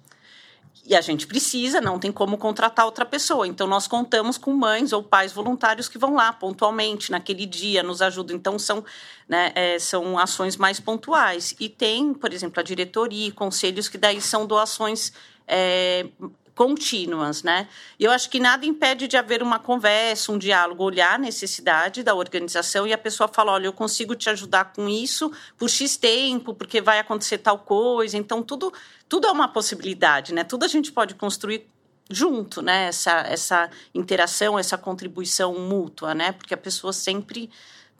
[0.84, 3.46] E a gente precisa, não tem como contratar outra pessoa.
[3.46, 8.02] Então, nós contamos com mães ou pais voluntários que vão lá pontualmente, naquele dia, nos
[8.02, 8.36] ajudam.
[8.36, 8.84] Então, são,
[9.28, 11.54] né, é, são ações mais pontuais.
[11.60, 15.12] E tem, por exemplo, a diretoria e conselhos, que daí são doações
[15.46, 16.06] é,
[16.54, 17.68] contínuas, né?
[17.98, 22.02] E eu acho que nada impede de haver uma conversa, um diálogo, olhar a necessidade
[22.02, 25.96] da organização e a pessoa fala, olha, eu consigo te ajudar com isso por X
[25.96, 28.16] tempo, porque vai acontecer tal coisa.
[28.16, 28.72] Então, tudo,
[29.12, 30.42] tudo é uma possibilidade, né?
[30.42, 31.68] Tudo a gente pode construir
[32.08, 32.86] junto, né?
[32.86, 36.32] Essa, essa interação, essa contribuição mútua, né?
[36.32, 37.50] Porque a pessoa sempre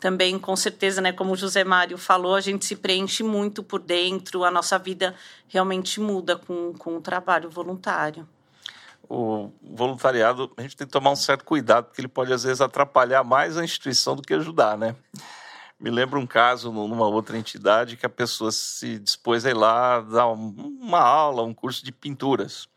[0.00, 3.80] também, com certeza, né, como o José Mário falou, a gente se preenche muito por
[3.80, 5.14] dentro, a nossa vida
[5.48, 8.26] realmente muda com, com o trabalho voluntário
[9.06, 12.62] o voluntariado, a gente tem que tomar um certo cuidado, porque ele pode, às vezes,
[12.62, 14.96] atrapalhar mais a instituição do que ajudar, né?
[15.82, 20.00] Me lembro um caso numa outra entidade que a pessoa se dispôs a ir lá
[20.00, 22.68] dar uma aula, um curso de pinturas.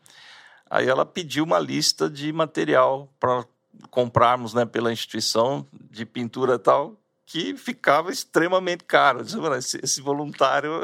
[0.68, 3.46] Aí ela pediu uma lista de material para
[3.92, 9.22] comprarmos né, pela instituição de pintura tal, que ficava extremamente caro.
[9.22, 10.80] Disse, esse voluntário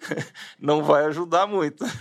[0.58, 1.84] não vai ajudar muito.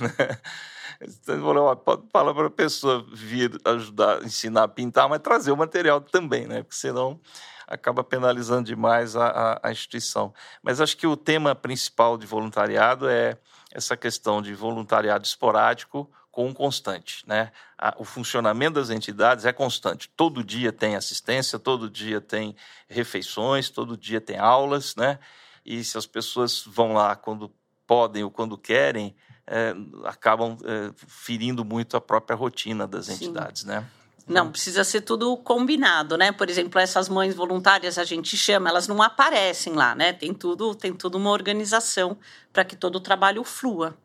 [1.01, 5.57] Então, falou, pode falar para a pessoa vir ajudar, ensinar a pintar, mas trazer o
[5.57, 6.63] material também, né?
[6.63, 7.19] Porque senão
[7.67, 10.33] acaba penalizando demais a, a, a instituição.
[10.61, 13.37] Mas acho que o tema principal de voluntariado é
[13.71, 17.49] essa questão de voluntariado esporádico com constante, né?
[17.97, 20.09] o funcionamento das entidades é constante.
[20.17, 22.55] Todo dia tem assistência, todo dia tem
[22.89, 25.17] refeições, todo dia tem aulas, né?
[25.65, 27.51] E se as pessoas vão lá quando
[27.87, 29.15] podem ou quando querem,
[29.47, 29.73] é,
[30.03, 33.69] acabam é, ferindo muito a própria rotina das entidades, Sim.
[33.69, 33.89] né?
[34.27, 36.31] Não, precisa ser tudo combinado, né?
[36.31, 40.13] Por exemplo, essas mães voluntárias a gente chama, elas não aparecem lá, né?
[40.13, 42.17] Tem tudo, tem tudo uma organização
[42.51, 43.95] para que todo o trabalho flua.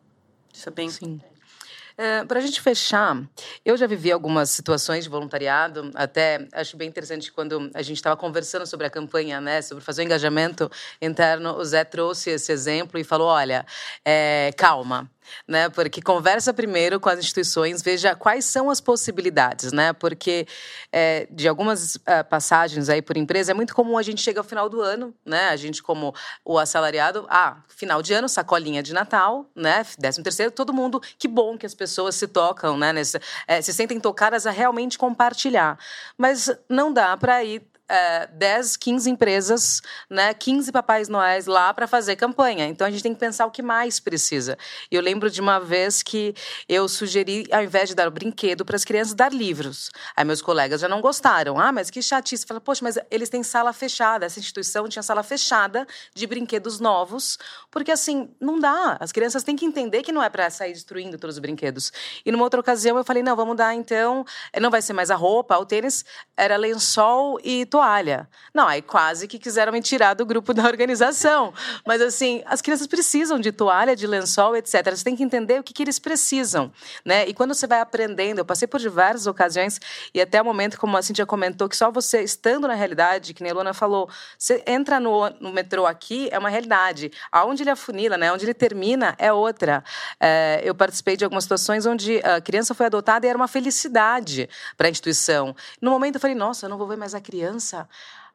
[0.52, 1.20] Isso é bem Sim.
[1.96, 3.22] É, Para a gente fechar,
[3.64, 8.16] eu já vivi algumas situações de voluntariado, até acho bem interessante quando a gente estava
[8.16, 12.98] conversando sobre a campanha, né, sobre fazer o engajamento interno, o Zé trouxe esse exemplo
[12.98, 13.66] e falou: olha,
[14.02, 15.10] é, calma
[15.46, 15.68] né?
[15.68, 19.92] Porque conversa primeiro com as instituições, veja quais são as possibilidades, né?
[19.92, 20.46] Porque
[20.92, 24.44] é, de algumas uh, passagens aí por empresa é muito comum a gente chegar ao
[24.44, 25.48] final do ano, né?
[25.48, 26.14] A gente como
[26.44, 29.84] o assalariado, ah, final de ano, sacolinha de Natal, né?
[29.98, 32.92] Décimo terceiro, todo mundo, que bom que as pessoas se tocam, né?
[32.92, 35.78] Nesse, é, se sentem tocadas a realmente compartilhar,
[36.16, 41.88] mas não dá para ir é, 10, 15 empresas, né, 15 papais noéis lá para
[41.88, 42.66] fazer campanha.
[42.66, 44.56] Então a gente tem que pensar o que mais precisa.
[44.90, 46.32] E eu lembro de uma vez que
[46.68, 49.90] eu sugeri, ao invés de dar o brinquedo para as crianças, dar livros.
[50.16, 51.58] Aí meus colegas já não gostaram.
[51.58, 52.46] Ah, mas que chatice.
[52.46, 54.24] Fala, poxa, mas eles têm sala fechada.
[54.24, 57.38] Essa instituição tinha sala fechada de brinquedos novos,
[57.72, 58.96] porque assim, não dá.
[59.00, 61.92] As crianças têm que entender que não é para sair destruindo todos os brinquedos.
[62.24, 64.24] E numa outra ocasião eu falei, não, vamos dar então,
[64.60, 66.04] não vai ser mais a roupa, o tênis
[66.36, 68.28] era lençol e toalha toalha.
[68.52, 71.54] Não, aí quase que quiseram me tirar do grupo da organização.
[71.86, 74.90] Mas assim, as crianças precisam de toalha, de lençol, etc.
[74.90, 76.70] Você tem que entender o que, que eles precisam,
[77.04, 77.26] né?
[77.26, 79.80] E quando você vai aprendendo, eu passei por diversas ocasiões
[80.12, 83.42] e até o momento, como a Cintia comentou, que só você estando na realidade, que
[83.42, 87.10] nem a Luana falou, você entra no, no metrô aqui, é uma realidade.
[87.32, 88.30] Aonde ele afunila, né?
[88.30, 89.82] Onde ele termina é outra.
[90.20, 94.50] É, eu participei de algumas situações onde a criança foi adotada e era uma felicidade
[94.76, 95.56] para a instituição.
[95.80, 97.88] No momento eu falei, nossa, eu não vou ver mais a criança criança.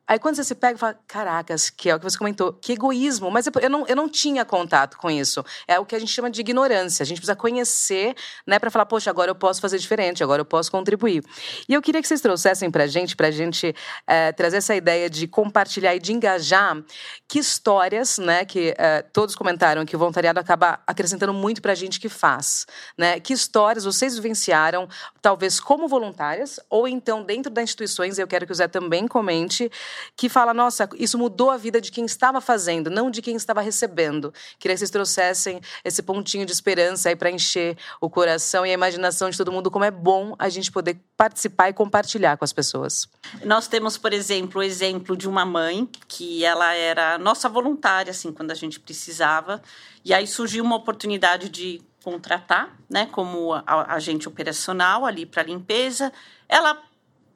[0.08, 2.74] Aí quando você se pega e fala, caracas, que é o que você comentou, que
[2.74, 3.32] egoísmo.
[3.32, 5.44] Mas eu não, eu não tinha contato com isso.
[5.68, 7.04] É o que a gente chama de ignorância.
[7.04, 8.16] A gente precisa conhecer,
[8.46, 11.24] né, para falar, poxa, agora eu posso fazer diferente, agora eu posso contribuir.
[11.68, 15.28] E eu queria que vocês trouxessem para gente, para gente é, trazer essa ideia de
[15.28, 16.84] compartilhar e de engajar,
[17.28, 21.76] que histórias, né, que é, todos comentaram que o voluntariado acaba acrescentando muito para a
[21.76, 22.66] gente que faz,
[22.98, 23.20] né?
[23.20, 24.88] Que histórias vocês vivenciaram,
[25.22, 29.72] talvez como voluntárias, ou então dentro das instituições, eu quero que o Zé também comente,
[30.16, 33.62] que fala, nossa, isso mudou a vida de quem estava fazendo, não de quem estava
[33.62, 34.34] recebendo.
[34.60, 38.74] Queria que vocês trouxessem esse pontinho de esperança aí para encher o coração e a
[38.74, 42.54] imaginação de todo mundo, como é bom a gente poder participar e compartilhar com as
[42.54, 43.08] pessoas.
[43.44, 48.32] Nós temos, por exemplo, o exemplo de uma mãe que ela era nossa voluntária, assim,
[48.32, 49.62] quando a gente precisava,
[50.04, 56.14] e aí surgiu uma oportunidade de contratar, né, como agente operacional ali para limpeza.
[56.48, 56.80] Ela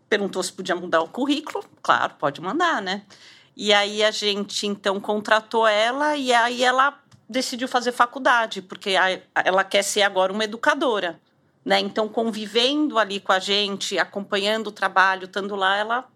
[0.09, 3.03] perguntou se podia mudar o currículo, claro, pode mandar, né?
[3.55, 8.95] E aí a gente então contratou ela e aí ela decidiu fazer faculdade, porque
[9.35, 11.19] ela quer ser agora uma educadora,
[11.63, 11.79] né?
[11.79, 16.07] Então convivendo ali com a gente, acompanhando o trabalho, estando lá, ela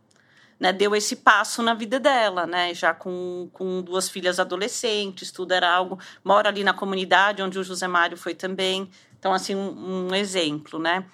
[0.60, 2.74] né, deu esse passo na vida dela, né?
[2.74, 6.00] Já com, com duas filhas adolescentes, tudo era algo.
[6.24, 8.89] Mora ali na comunidade onde o José Mário foi também.
[9.20, 11.06] Então, assim, um, um exemplo, né?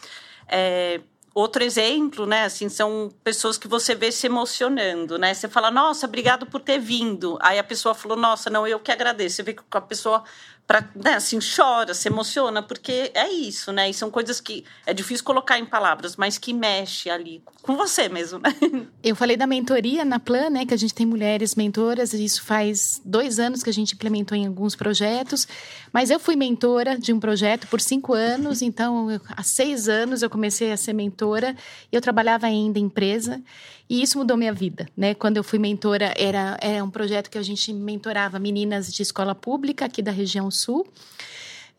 [0.48, 1.02] É,
[1.34, 2.44] outro exemplo, né?
[2.44, 5.34] Assim, são pessoas que você vê se emocionando, né?
[5.34, 7.38] Você fala, nossa, obrigado por ter vindo.
[7.42, 9.38] Aí a pessoa falou, nossa, não, eu que agradeço.
[9.38, 10.24] Você vê que a pessoa
[10.70, 13.90] pra, né, assim, chora, se emociona, porque é isso, né?
[13.90, 18.08] E são coisas que é difícil colocar em palavras, mas que mexe ali com você
[18.08, 18.56] mesmo, né?
[19.04, 20.68] Eu falei da mentoria na Plan, né?
[20.68, 24.38] Que a gente tem mulheres mentoras, e isso faz dois anos que a gente implementou
[24.38, 25.48] em alguns projetos.
[25.92, 30.22] Mas eu fui mentora de um projeto por cinco anos, então eu, há seis anos
[30.22, 31.56] eu comecei a ser mentora.
[31.92, 33.42] E eu trabalhava ainda em empresa.
[33.90, 35.16] E isso mudou minha vida, né?
[35.16, 39.34] Quando eu fui mentora, era, era um projeto que a gente mentorava meninas de escola
[39.34, 40.88] pública aqui da região sul.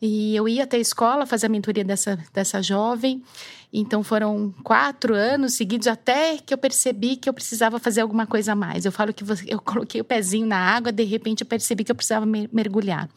[0.01, 3.23] E eu ia até a escola fazer a mentoria dessa, dessa jovem.
[3.71, 8.51] Então foram quatro anos seguidos até que eu percebi que eu precisava fazer alguma coisa
[8.51, 8.83] a mais.
[8.83, 11.95] Eu falo que eu coloquei o pezinho na água, de repente eu percebi que eu
[11.95, 13.07] precisava mergulhar.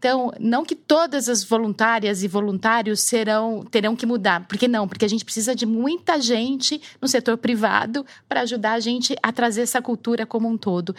[0.00, 5.04] Então, não que todas as voluntárias e voluntários serão terão que mudar, porque não, porque
[5.04, 9.60] a gente precisa de muita gente no setor privado para ajudar a gente a trazer
[9.60, 10.96] essa cultura como um todo.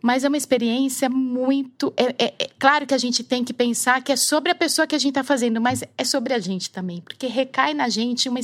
[0.00, 1.92] Mas é uma experiência muito.
[1.94, 4.86] É, é, é, claro que a gente tem que pensar que é sobre a pessoa
[4.86, 8.30] que a gente está fazendo, mas é sobre a gente também, porque recai na gente
[8.30, 8.40] uma,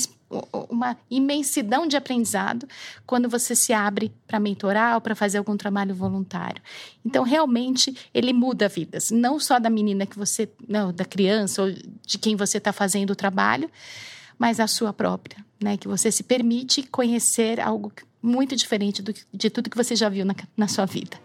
[0.68, 2.68] uma imensidão de aprendizado
[3.06, 6.62] quando você se abre para mentorar ou para fazer algum trabalho voluntário.
[7.04, 10.48] Então, realmente, ele muda vidas, não só da menina que você.
[10.68, 13.70] Não, da criança ou de quem você está fazendo o trabalho,
[14.38, 15.76] mas a sua própria, né?
[15.76, 17.90] Que você se permite conhecer algo
[18.22, 21.18] muito diferente do, de tudo que você já viu na, na sua vida.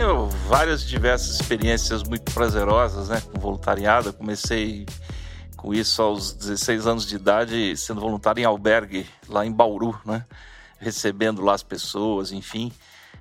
[0.00, 4.08] Tenho várias diversas experiências muito prazerosas, né, com voluntariado.
[4.08, 4.86] Eu comecei
[5.58, 10.24] com isso aos 16 anos de idade, sendo voluntário em albergue lá em Bauru, né,
[10.78, 12.72] recebendo lá as pessoas, enfim,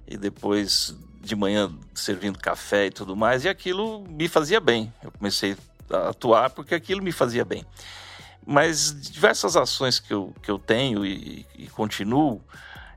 [0.07, 4.93] e depois de manhã servindo café e tudo mais, e aquilo me fazia bem.
[5.03, 5.57] Eu comecei
[5.91, 7.65] a atuar porque aquilo me fazia bem.
[8.47, 12.41] Mas diversas ações que eu, que eu tenho e, e continuo,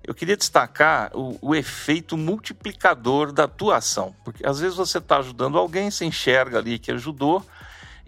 [0.04, 5.56] eu queria destacar o, o, efeito multiplicador da atuação, porque às vezes você está ajudando
[5.56, 7.44] alguém, você enxerga ali que ajudou,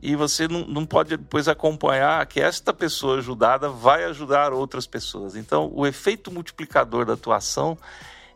[0.03, 5.34] e você não, não pode depois acompanhar que esta pessoa ajudada vai ajudar outras pessoas.
[5.34, 7.78] Então, o efeito multiplicador da atuação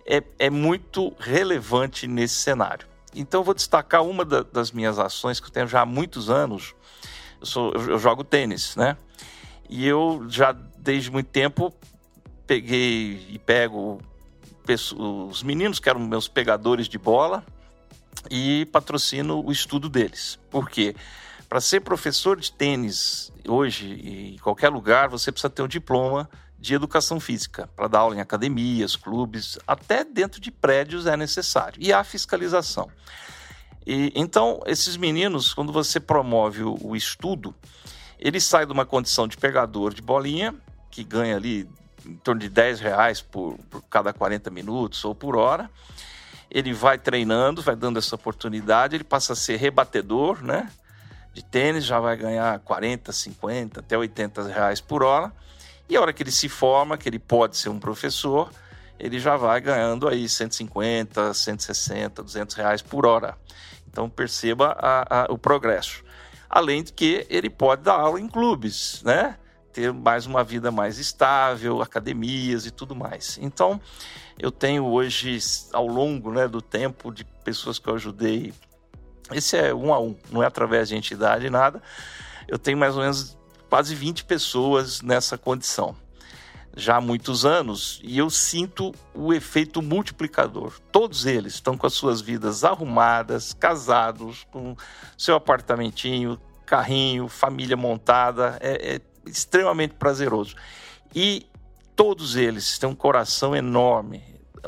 [0.06, 2.86] é, é muito relevante nesse cenário.
[3.14, 6.74] Então, vou destacar uma da, das minhas ações que eu tenho já há muitos anos.
[7.38, 8.96] Eu, sou, eu, eu jogo tênis, né?
[9.68, 11.74] E eu já desde muito tempo
[12.48, 14.00] peguei e pego
[14.96, 17.44] os meninos que eram meus pegadores de bola
[18.30, 20.38] e patrocino o estudo deles.
[20.50, 20.96] Por quê?
[21.48, 26.28] Para ser professor de tênis hoje, em qualquer lugar, você precisa ter um diploma
[26.58, 31.80] de educação física para dar aula em academias, clubes, até dentro de prédios é necessário.
[31.80, 32.90] E há fiscalização.
[33.86, 37.54] E, então, esses meninos, quando você promove o, o estudo,
[38.18, 40.54] ele sai de uma condição de pegador de bolinha,
[40.90, 41.68] que ganha ali
[42.08, 45.70] em torno de 10 reais por, por cada 40 minutos ou por hora.
[46.50, 50.70] Ele vai treinando, vai dando essa oportunidade, ele passa a ser rebatedor, né?
[51.34, 55.30] De tênis, já vai ganhar 40, 50, até 80 reais por hora.
[55.88, 58.50] E a hora que ele se forma, que ele pode ser um professor,
[58.98, 63.36] ele já vai ganhando aí 150, 160, 200 reais por hora.
[63.86, 66.02] Então perceba a, a, o progresso.
[66.48, 69.36] Além de que ele pode dar aula em clubes, né?
[69.72, 73.38] Ter mais uma vida mais estável, academias e tudo mais.
[73.40, 73.80] Então,
[74.38, 75.38] eu tenho hoje,
[75.72, 78.52] ao longo né, do tempo, de pessoas que eu ajudei,
[79.32, 81.82] esse é um a um, não é através de entidade, nada.
[82.46, 83.36] Eu tenho mais ou menos
[83.68, 85.94] quase 20 pessoas nessa condição
[86.78, 90.78] já há muitos anos e eu sinto o efeito multiplicador.
[90.92, 94.76] Todos eles estão com as suas vidas arrumadas, casados, com
[95.16, 100.54] seu apartamentinho, carrinho, família montada, é, é extremamente prazeroso.
[101.14, 101.46] E
[101.94, 104.22] todos eles têm um coração enorme,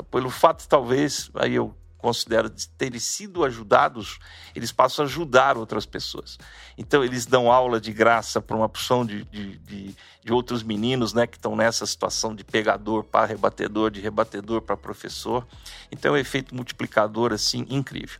[0.09, 4.19] pelo fato talvez, aí eu considero de terem sido ajudados,
[4.55, 6.37] eles passam a ajudar outras pessoas.
[6.77, 11.13] Então, eles dão aula de graça para uma porção de, de, de, de, outros meninos
[11.13, 15.45] né, que estão nessa situação de pegador para rebatedor, de rebatedor para professor.
[15.91, 18.19] Então, é um efeito multiplicador assim incrível.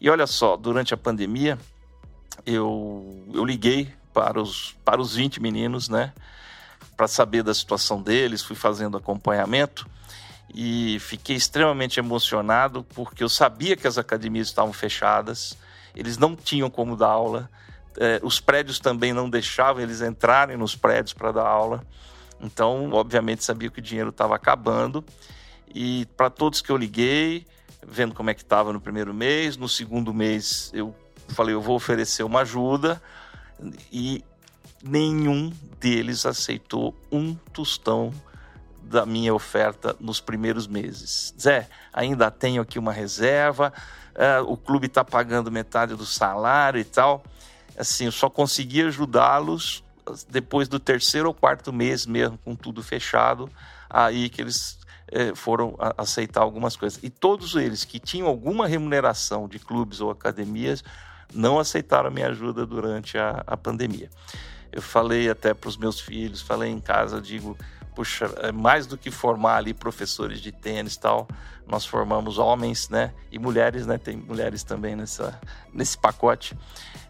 [0.00, 1.56] E olha só, durante a pandemia,
[2.44, 6.12] eu, eu liguei para os, para os 20 meninos, né?
[6.96, 9.86] Para saber da situação deles, fui fazendo acompanhamento
[10.52, 15.56] e fiquei extremamente emocionado porque eu sabia que as academias estavam fechadas,
[15.94, 17.48] eles não tinham como dar aula,
[17.96, 21.84] é, os prédios também não deixavam eles entrarem nos prédios para dar aula,
[22.42, 25.04] então, obviamente, sabia que o dinheiro estava acabando.
[25.72, 27.46] E para todos que eu liguei,
[27.86, 30.94] vendo como é que estava no primeiro mês, no segundo mês eu
[31.28, 33.00] falei, eu vou oferecer uma ajuda
[33.92, 34.24] e
[34.82, 38.12] nenhum deles aceitou um tostão
[38.82, 41.34] da minha oferta nos primeiros meses.
[41.40, 43.72] Zé, ainda tenho aqui uma reserva,
[44.14, 47.22] uh, o clube está pagando metade do salário e tal.
[47.78, 49.84] Assim, eu só consegui ajudá-los
[50.28, 53.48] depois do terceiro ou quarto mês mesmo, com tudo fechado,
[53.88, 54.78] aí que eles
[55.12, 56.98] eh, foram aceitar algumas coisas.
[57.02, 60.82] E todos eles que tinham alguma remuneração de clubes ou academias
[61.34, 64.10] não aceitaram minha ajuda durante a, a pandemia.
[64.72, 67.56] Eu falei até para os meus filhos, falei em casa, digo,
[67.94, 71.26] puxa, é mais do que formar ali professores de tênis tal,
[71.66, 75.40] nós formamos homens, né, e mulheres, né, tem mulheres também nessa,
[75.72, 76.56] nesse pacote,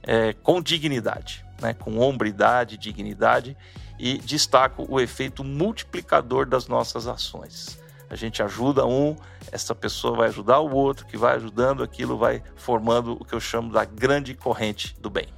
[0.03, 3.57] é, com dignidade, né, com hombridade, dignidade,
[3.99, 7.80] e destaco o efeito multiplicador das nossas ações.
[8.11, 9.17] A gente ajuda um,
[9.53, 13.41] essa pessoa vai ajudar o outro, que vai ajudando, aquilo vai formando o que eu
[13.41, 15.29] chamo da grande corrente do bem.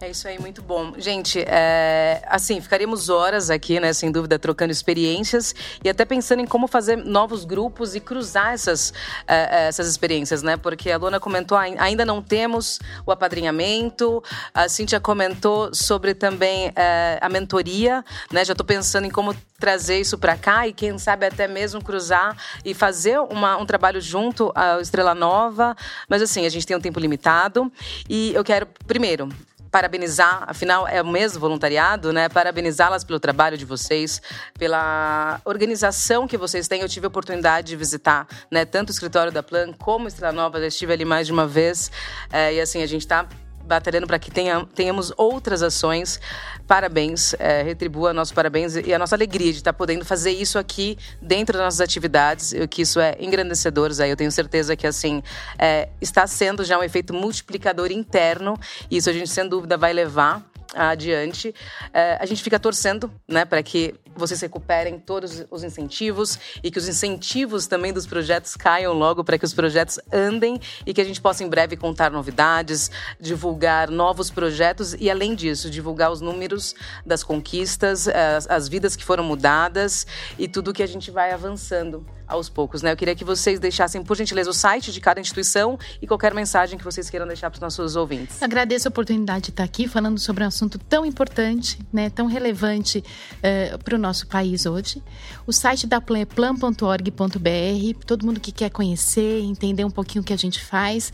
[0.00, 0.92] É isso aí, muito bom.
[0.98, 6.46] Gente, é, assim, ficaríamos horas aqui, né, sem dúvida, trocando experiências e até pensando em
[6.46, 8.92] como fazer novos grupos e cruzar essas,
[9.26, 10.56] é, é essas experiências, né?
[10.56, 14.22] Porque a Luana comentou, ainda não temos o apadrinhamento,
[14.52, 18.44] a Cíntia comentou sobre também é, a mentoria, né?
[18.44, 22.36] Já estou pensando em como trazer isso para cá e quem sabe até mesmo cruzar
[22.64, 25.76] e fazer uma, um trabalho junto ao Estrela Nova.
[26.08, 27.72] Mas assim, a gente tem um tempo limitado
[28.08, 29.28] e eu quero, primeiro,
[29.74, 32.28] parabenizar, afinal é o mesmo voluntariado, né?
[32.28, 34.22] Parabenizá-las pelo trabalho de vocês,
[34.56, 36.82] pela organização que vocês têm.
[36.82, 40.60] Eu tive a oportunidade de visitar, né, tanto o escritório da Plan como Estrela Nova,
[40.60, 41.90] já estive ali mais de uma vez.
[42.32, 43.26] É, e assim, a gente está
[43.66, 46.20] batalhando para que tenha, tenhamos outras ações.
[46.66, 50.96] Parabéns, é, retribua nosso parabéns e a nossa alegria de estar podendo fazer isso aqui
[51.20, 54.10] dentro das nossas atividades, que isso é engrandecedor, Zé.
[54.10, 55.22] Eu tenho certeza que assim
[55.58, 58.58] é, está sendo já um efeito multiplicador interno
[58.90, 60.42] e isso a gente sem dúvida vai levar
[60.74, 61.54] adiante.
[61.92, 66.78] É, a gente fica torcendo, né, para que vocês recuperem todos os incentivos e que
[66.78, 71.04] os incentivos também dos projetos caiam logo para que os projetos andem e que a
[71.04, 72.90] gente possa em breve contar novidades,
[73.20, 79.04] divulgar novos projetos e além disso divulgar os números das conquistas, as, as vidas que
[79.04, 80.06] foram mudadas
[80.38, 82.92] e tudo que a gente vai avançando aos poucos, né?
[82.92, 86.78] Eu queria que vocês deixassem, por gentileza, o site de cada instituição e qualquer mensagem
[86.78, 88.42] que vocês queiram deixar para os nossos ouvintes.
[88.42, 92.10] Agradeço a oportunidade de estar aqui falando sobre um assunto tão importante, né?
[92.10, 95.02] Tão relevante uh, para o nosso país hoje.
[95.46, 98.04] O site da Plan é plan.org.br.
[98.06, 101.12] Todo mundo que quer conhecer, entender um pouquinho o que a gente faz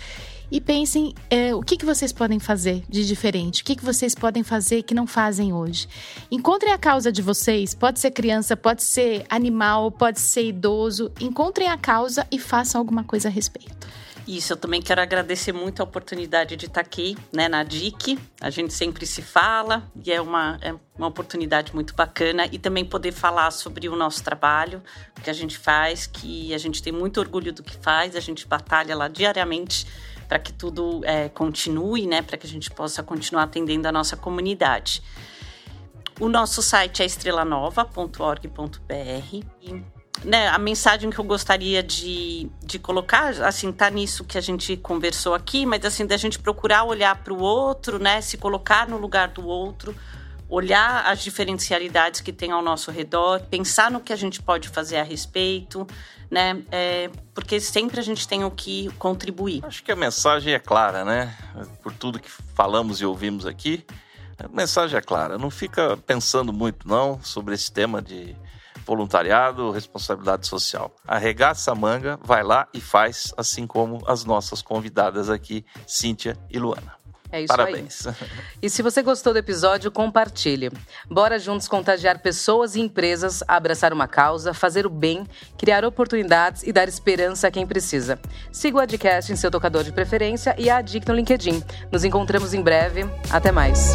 [0.50, 4.14] e pensem é, o que, que vocês podem fazer de diferente, o que, que vocês
[4.14, 5.86] podem fazer que não fazem hoje.
[6.30, 11.12] Encontrem a causa de vocês, pode ser criança, pode ser animal, pode ser idoso.
[11.20, 13.86] Encontrem a causa e façam alguma coisa a respeito.
[14.30, 18.16] Isso, eu também quero agradecer muito a oportunidade de estar aqui, né, na DIC.
[18.40, 22.84] A gente sempre se fala e é uma, é uma oportunidade muito bacana e também
[22.84, 24.80] poder falar sobre o nosso trabalho,
[25.18, 28.20] o que a gente faz, que a gente tem muito orgulho do que faz, a
[28.20, 29.84] gente batalha lá diariamente
[30.28, 34.16] para que tudo é, continue, né, para que a gente possa continuar atendendo a nossa
[34.16, 35.02] comunidade.
[36.20, 43.72] O nosso site é estrelanova.org.br né, a mensagem que eu gostaria de, de colocar, assim,
[43.72, 47.40] tá nisso que a gente conversou aqui, mas assim, da gente procurar olhar para o
[47.40, 49.94] outro, né, se colocar no lugar do outro,
[50.48, 54.96] olhar as diferencialidades que tem ao nosso redor, pensar no que a gente pode fazer
[54.96, 55.86] a respeito,
[56.28, 56.62] né?
[56.70, 59.64] É, porque sempre a gente tem o que contribuir.
[59.64, 61.36] Acho que a mensagem é clara, né?
[61.82, 63.84] Por tudo que falamos e ouvimos aqui,
[64.38, 65.38] a mensagem é clara.
[65.38, 68.34] Não fica pensando muito, não, sobre esse tema de
[68.86, 70.94] voluntariado, responsabilidade social.
[71.06, 76.58] Arregaça a manga, vai lá e faz, assim como as nossas convidadas aqui, Cíntia e
[76.58, 77.00] Luana.
[77.32, 78.06] É isso Parabéns.
[78.06, 78.14] aí.
[78.62, 80.70] E se você gostou do episódio, compartilhe.
[81.08, 85.26] Bora juntos contagiar pessoas e empresas a abraçar uma causa, fazer o bem,
[85.56, 88.18] criar oportunidades e dar esperança a quem precisa.
[88.50, 91.62] Siga o Adcast em seu tocador de preferência e a Adic no LinkedIn.
[91.92, 93.06] Nos encontramos em breve.
[93.30, 93.94] Até mais.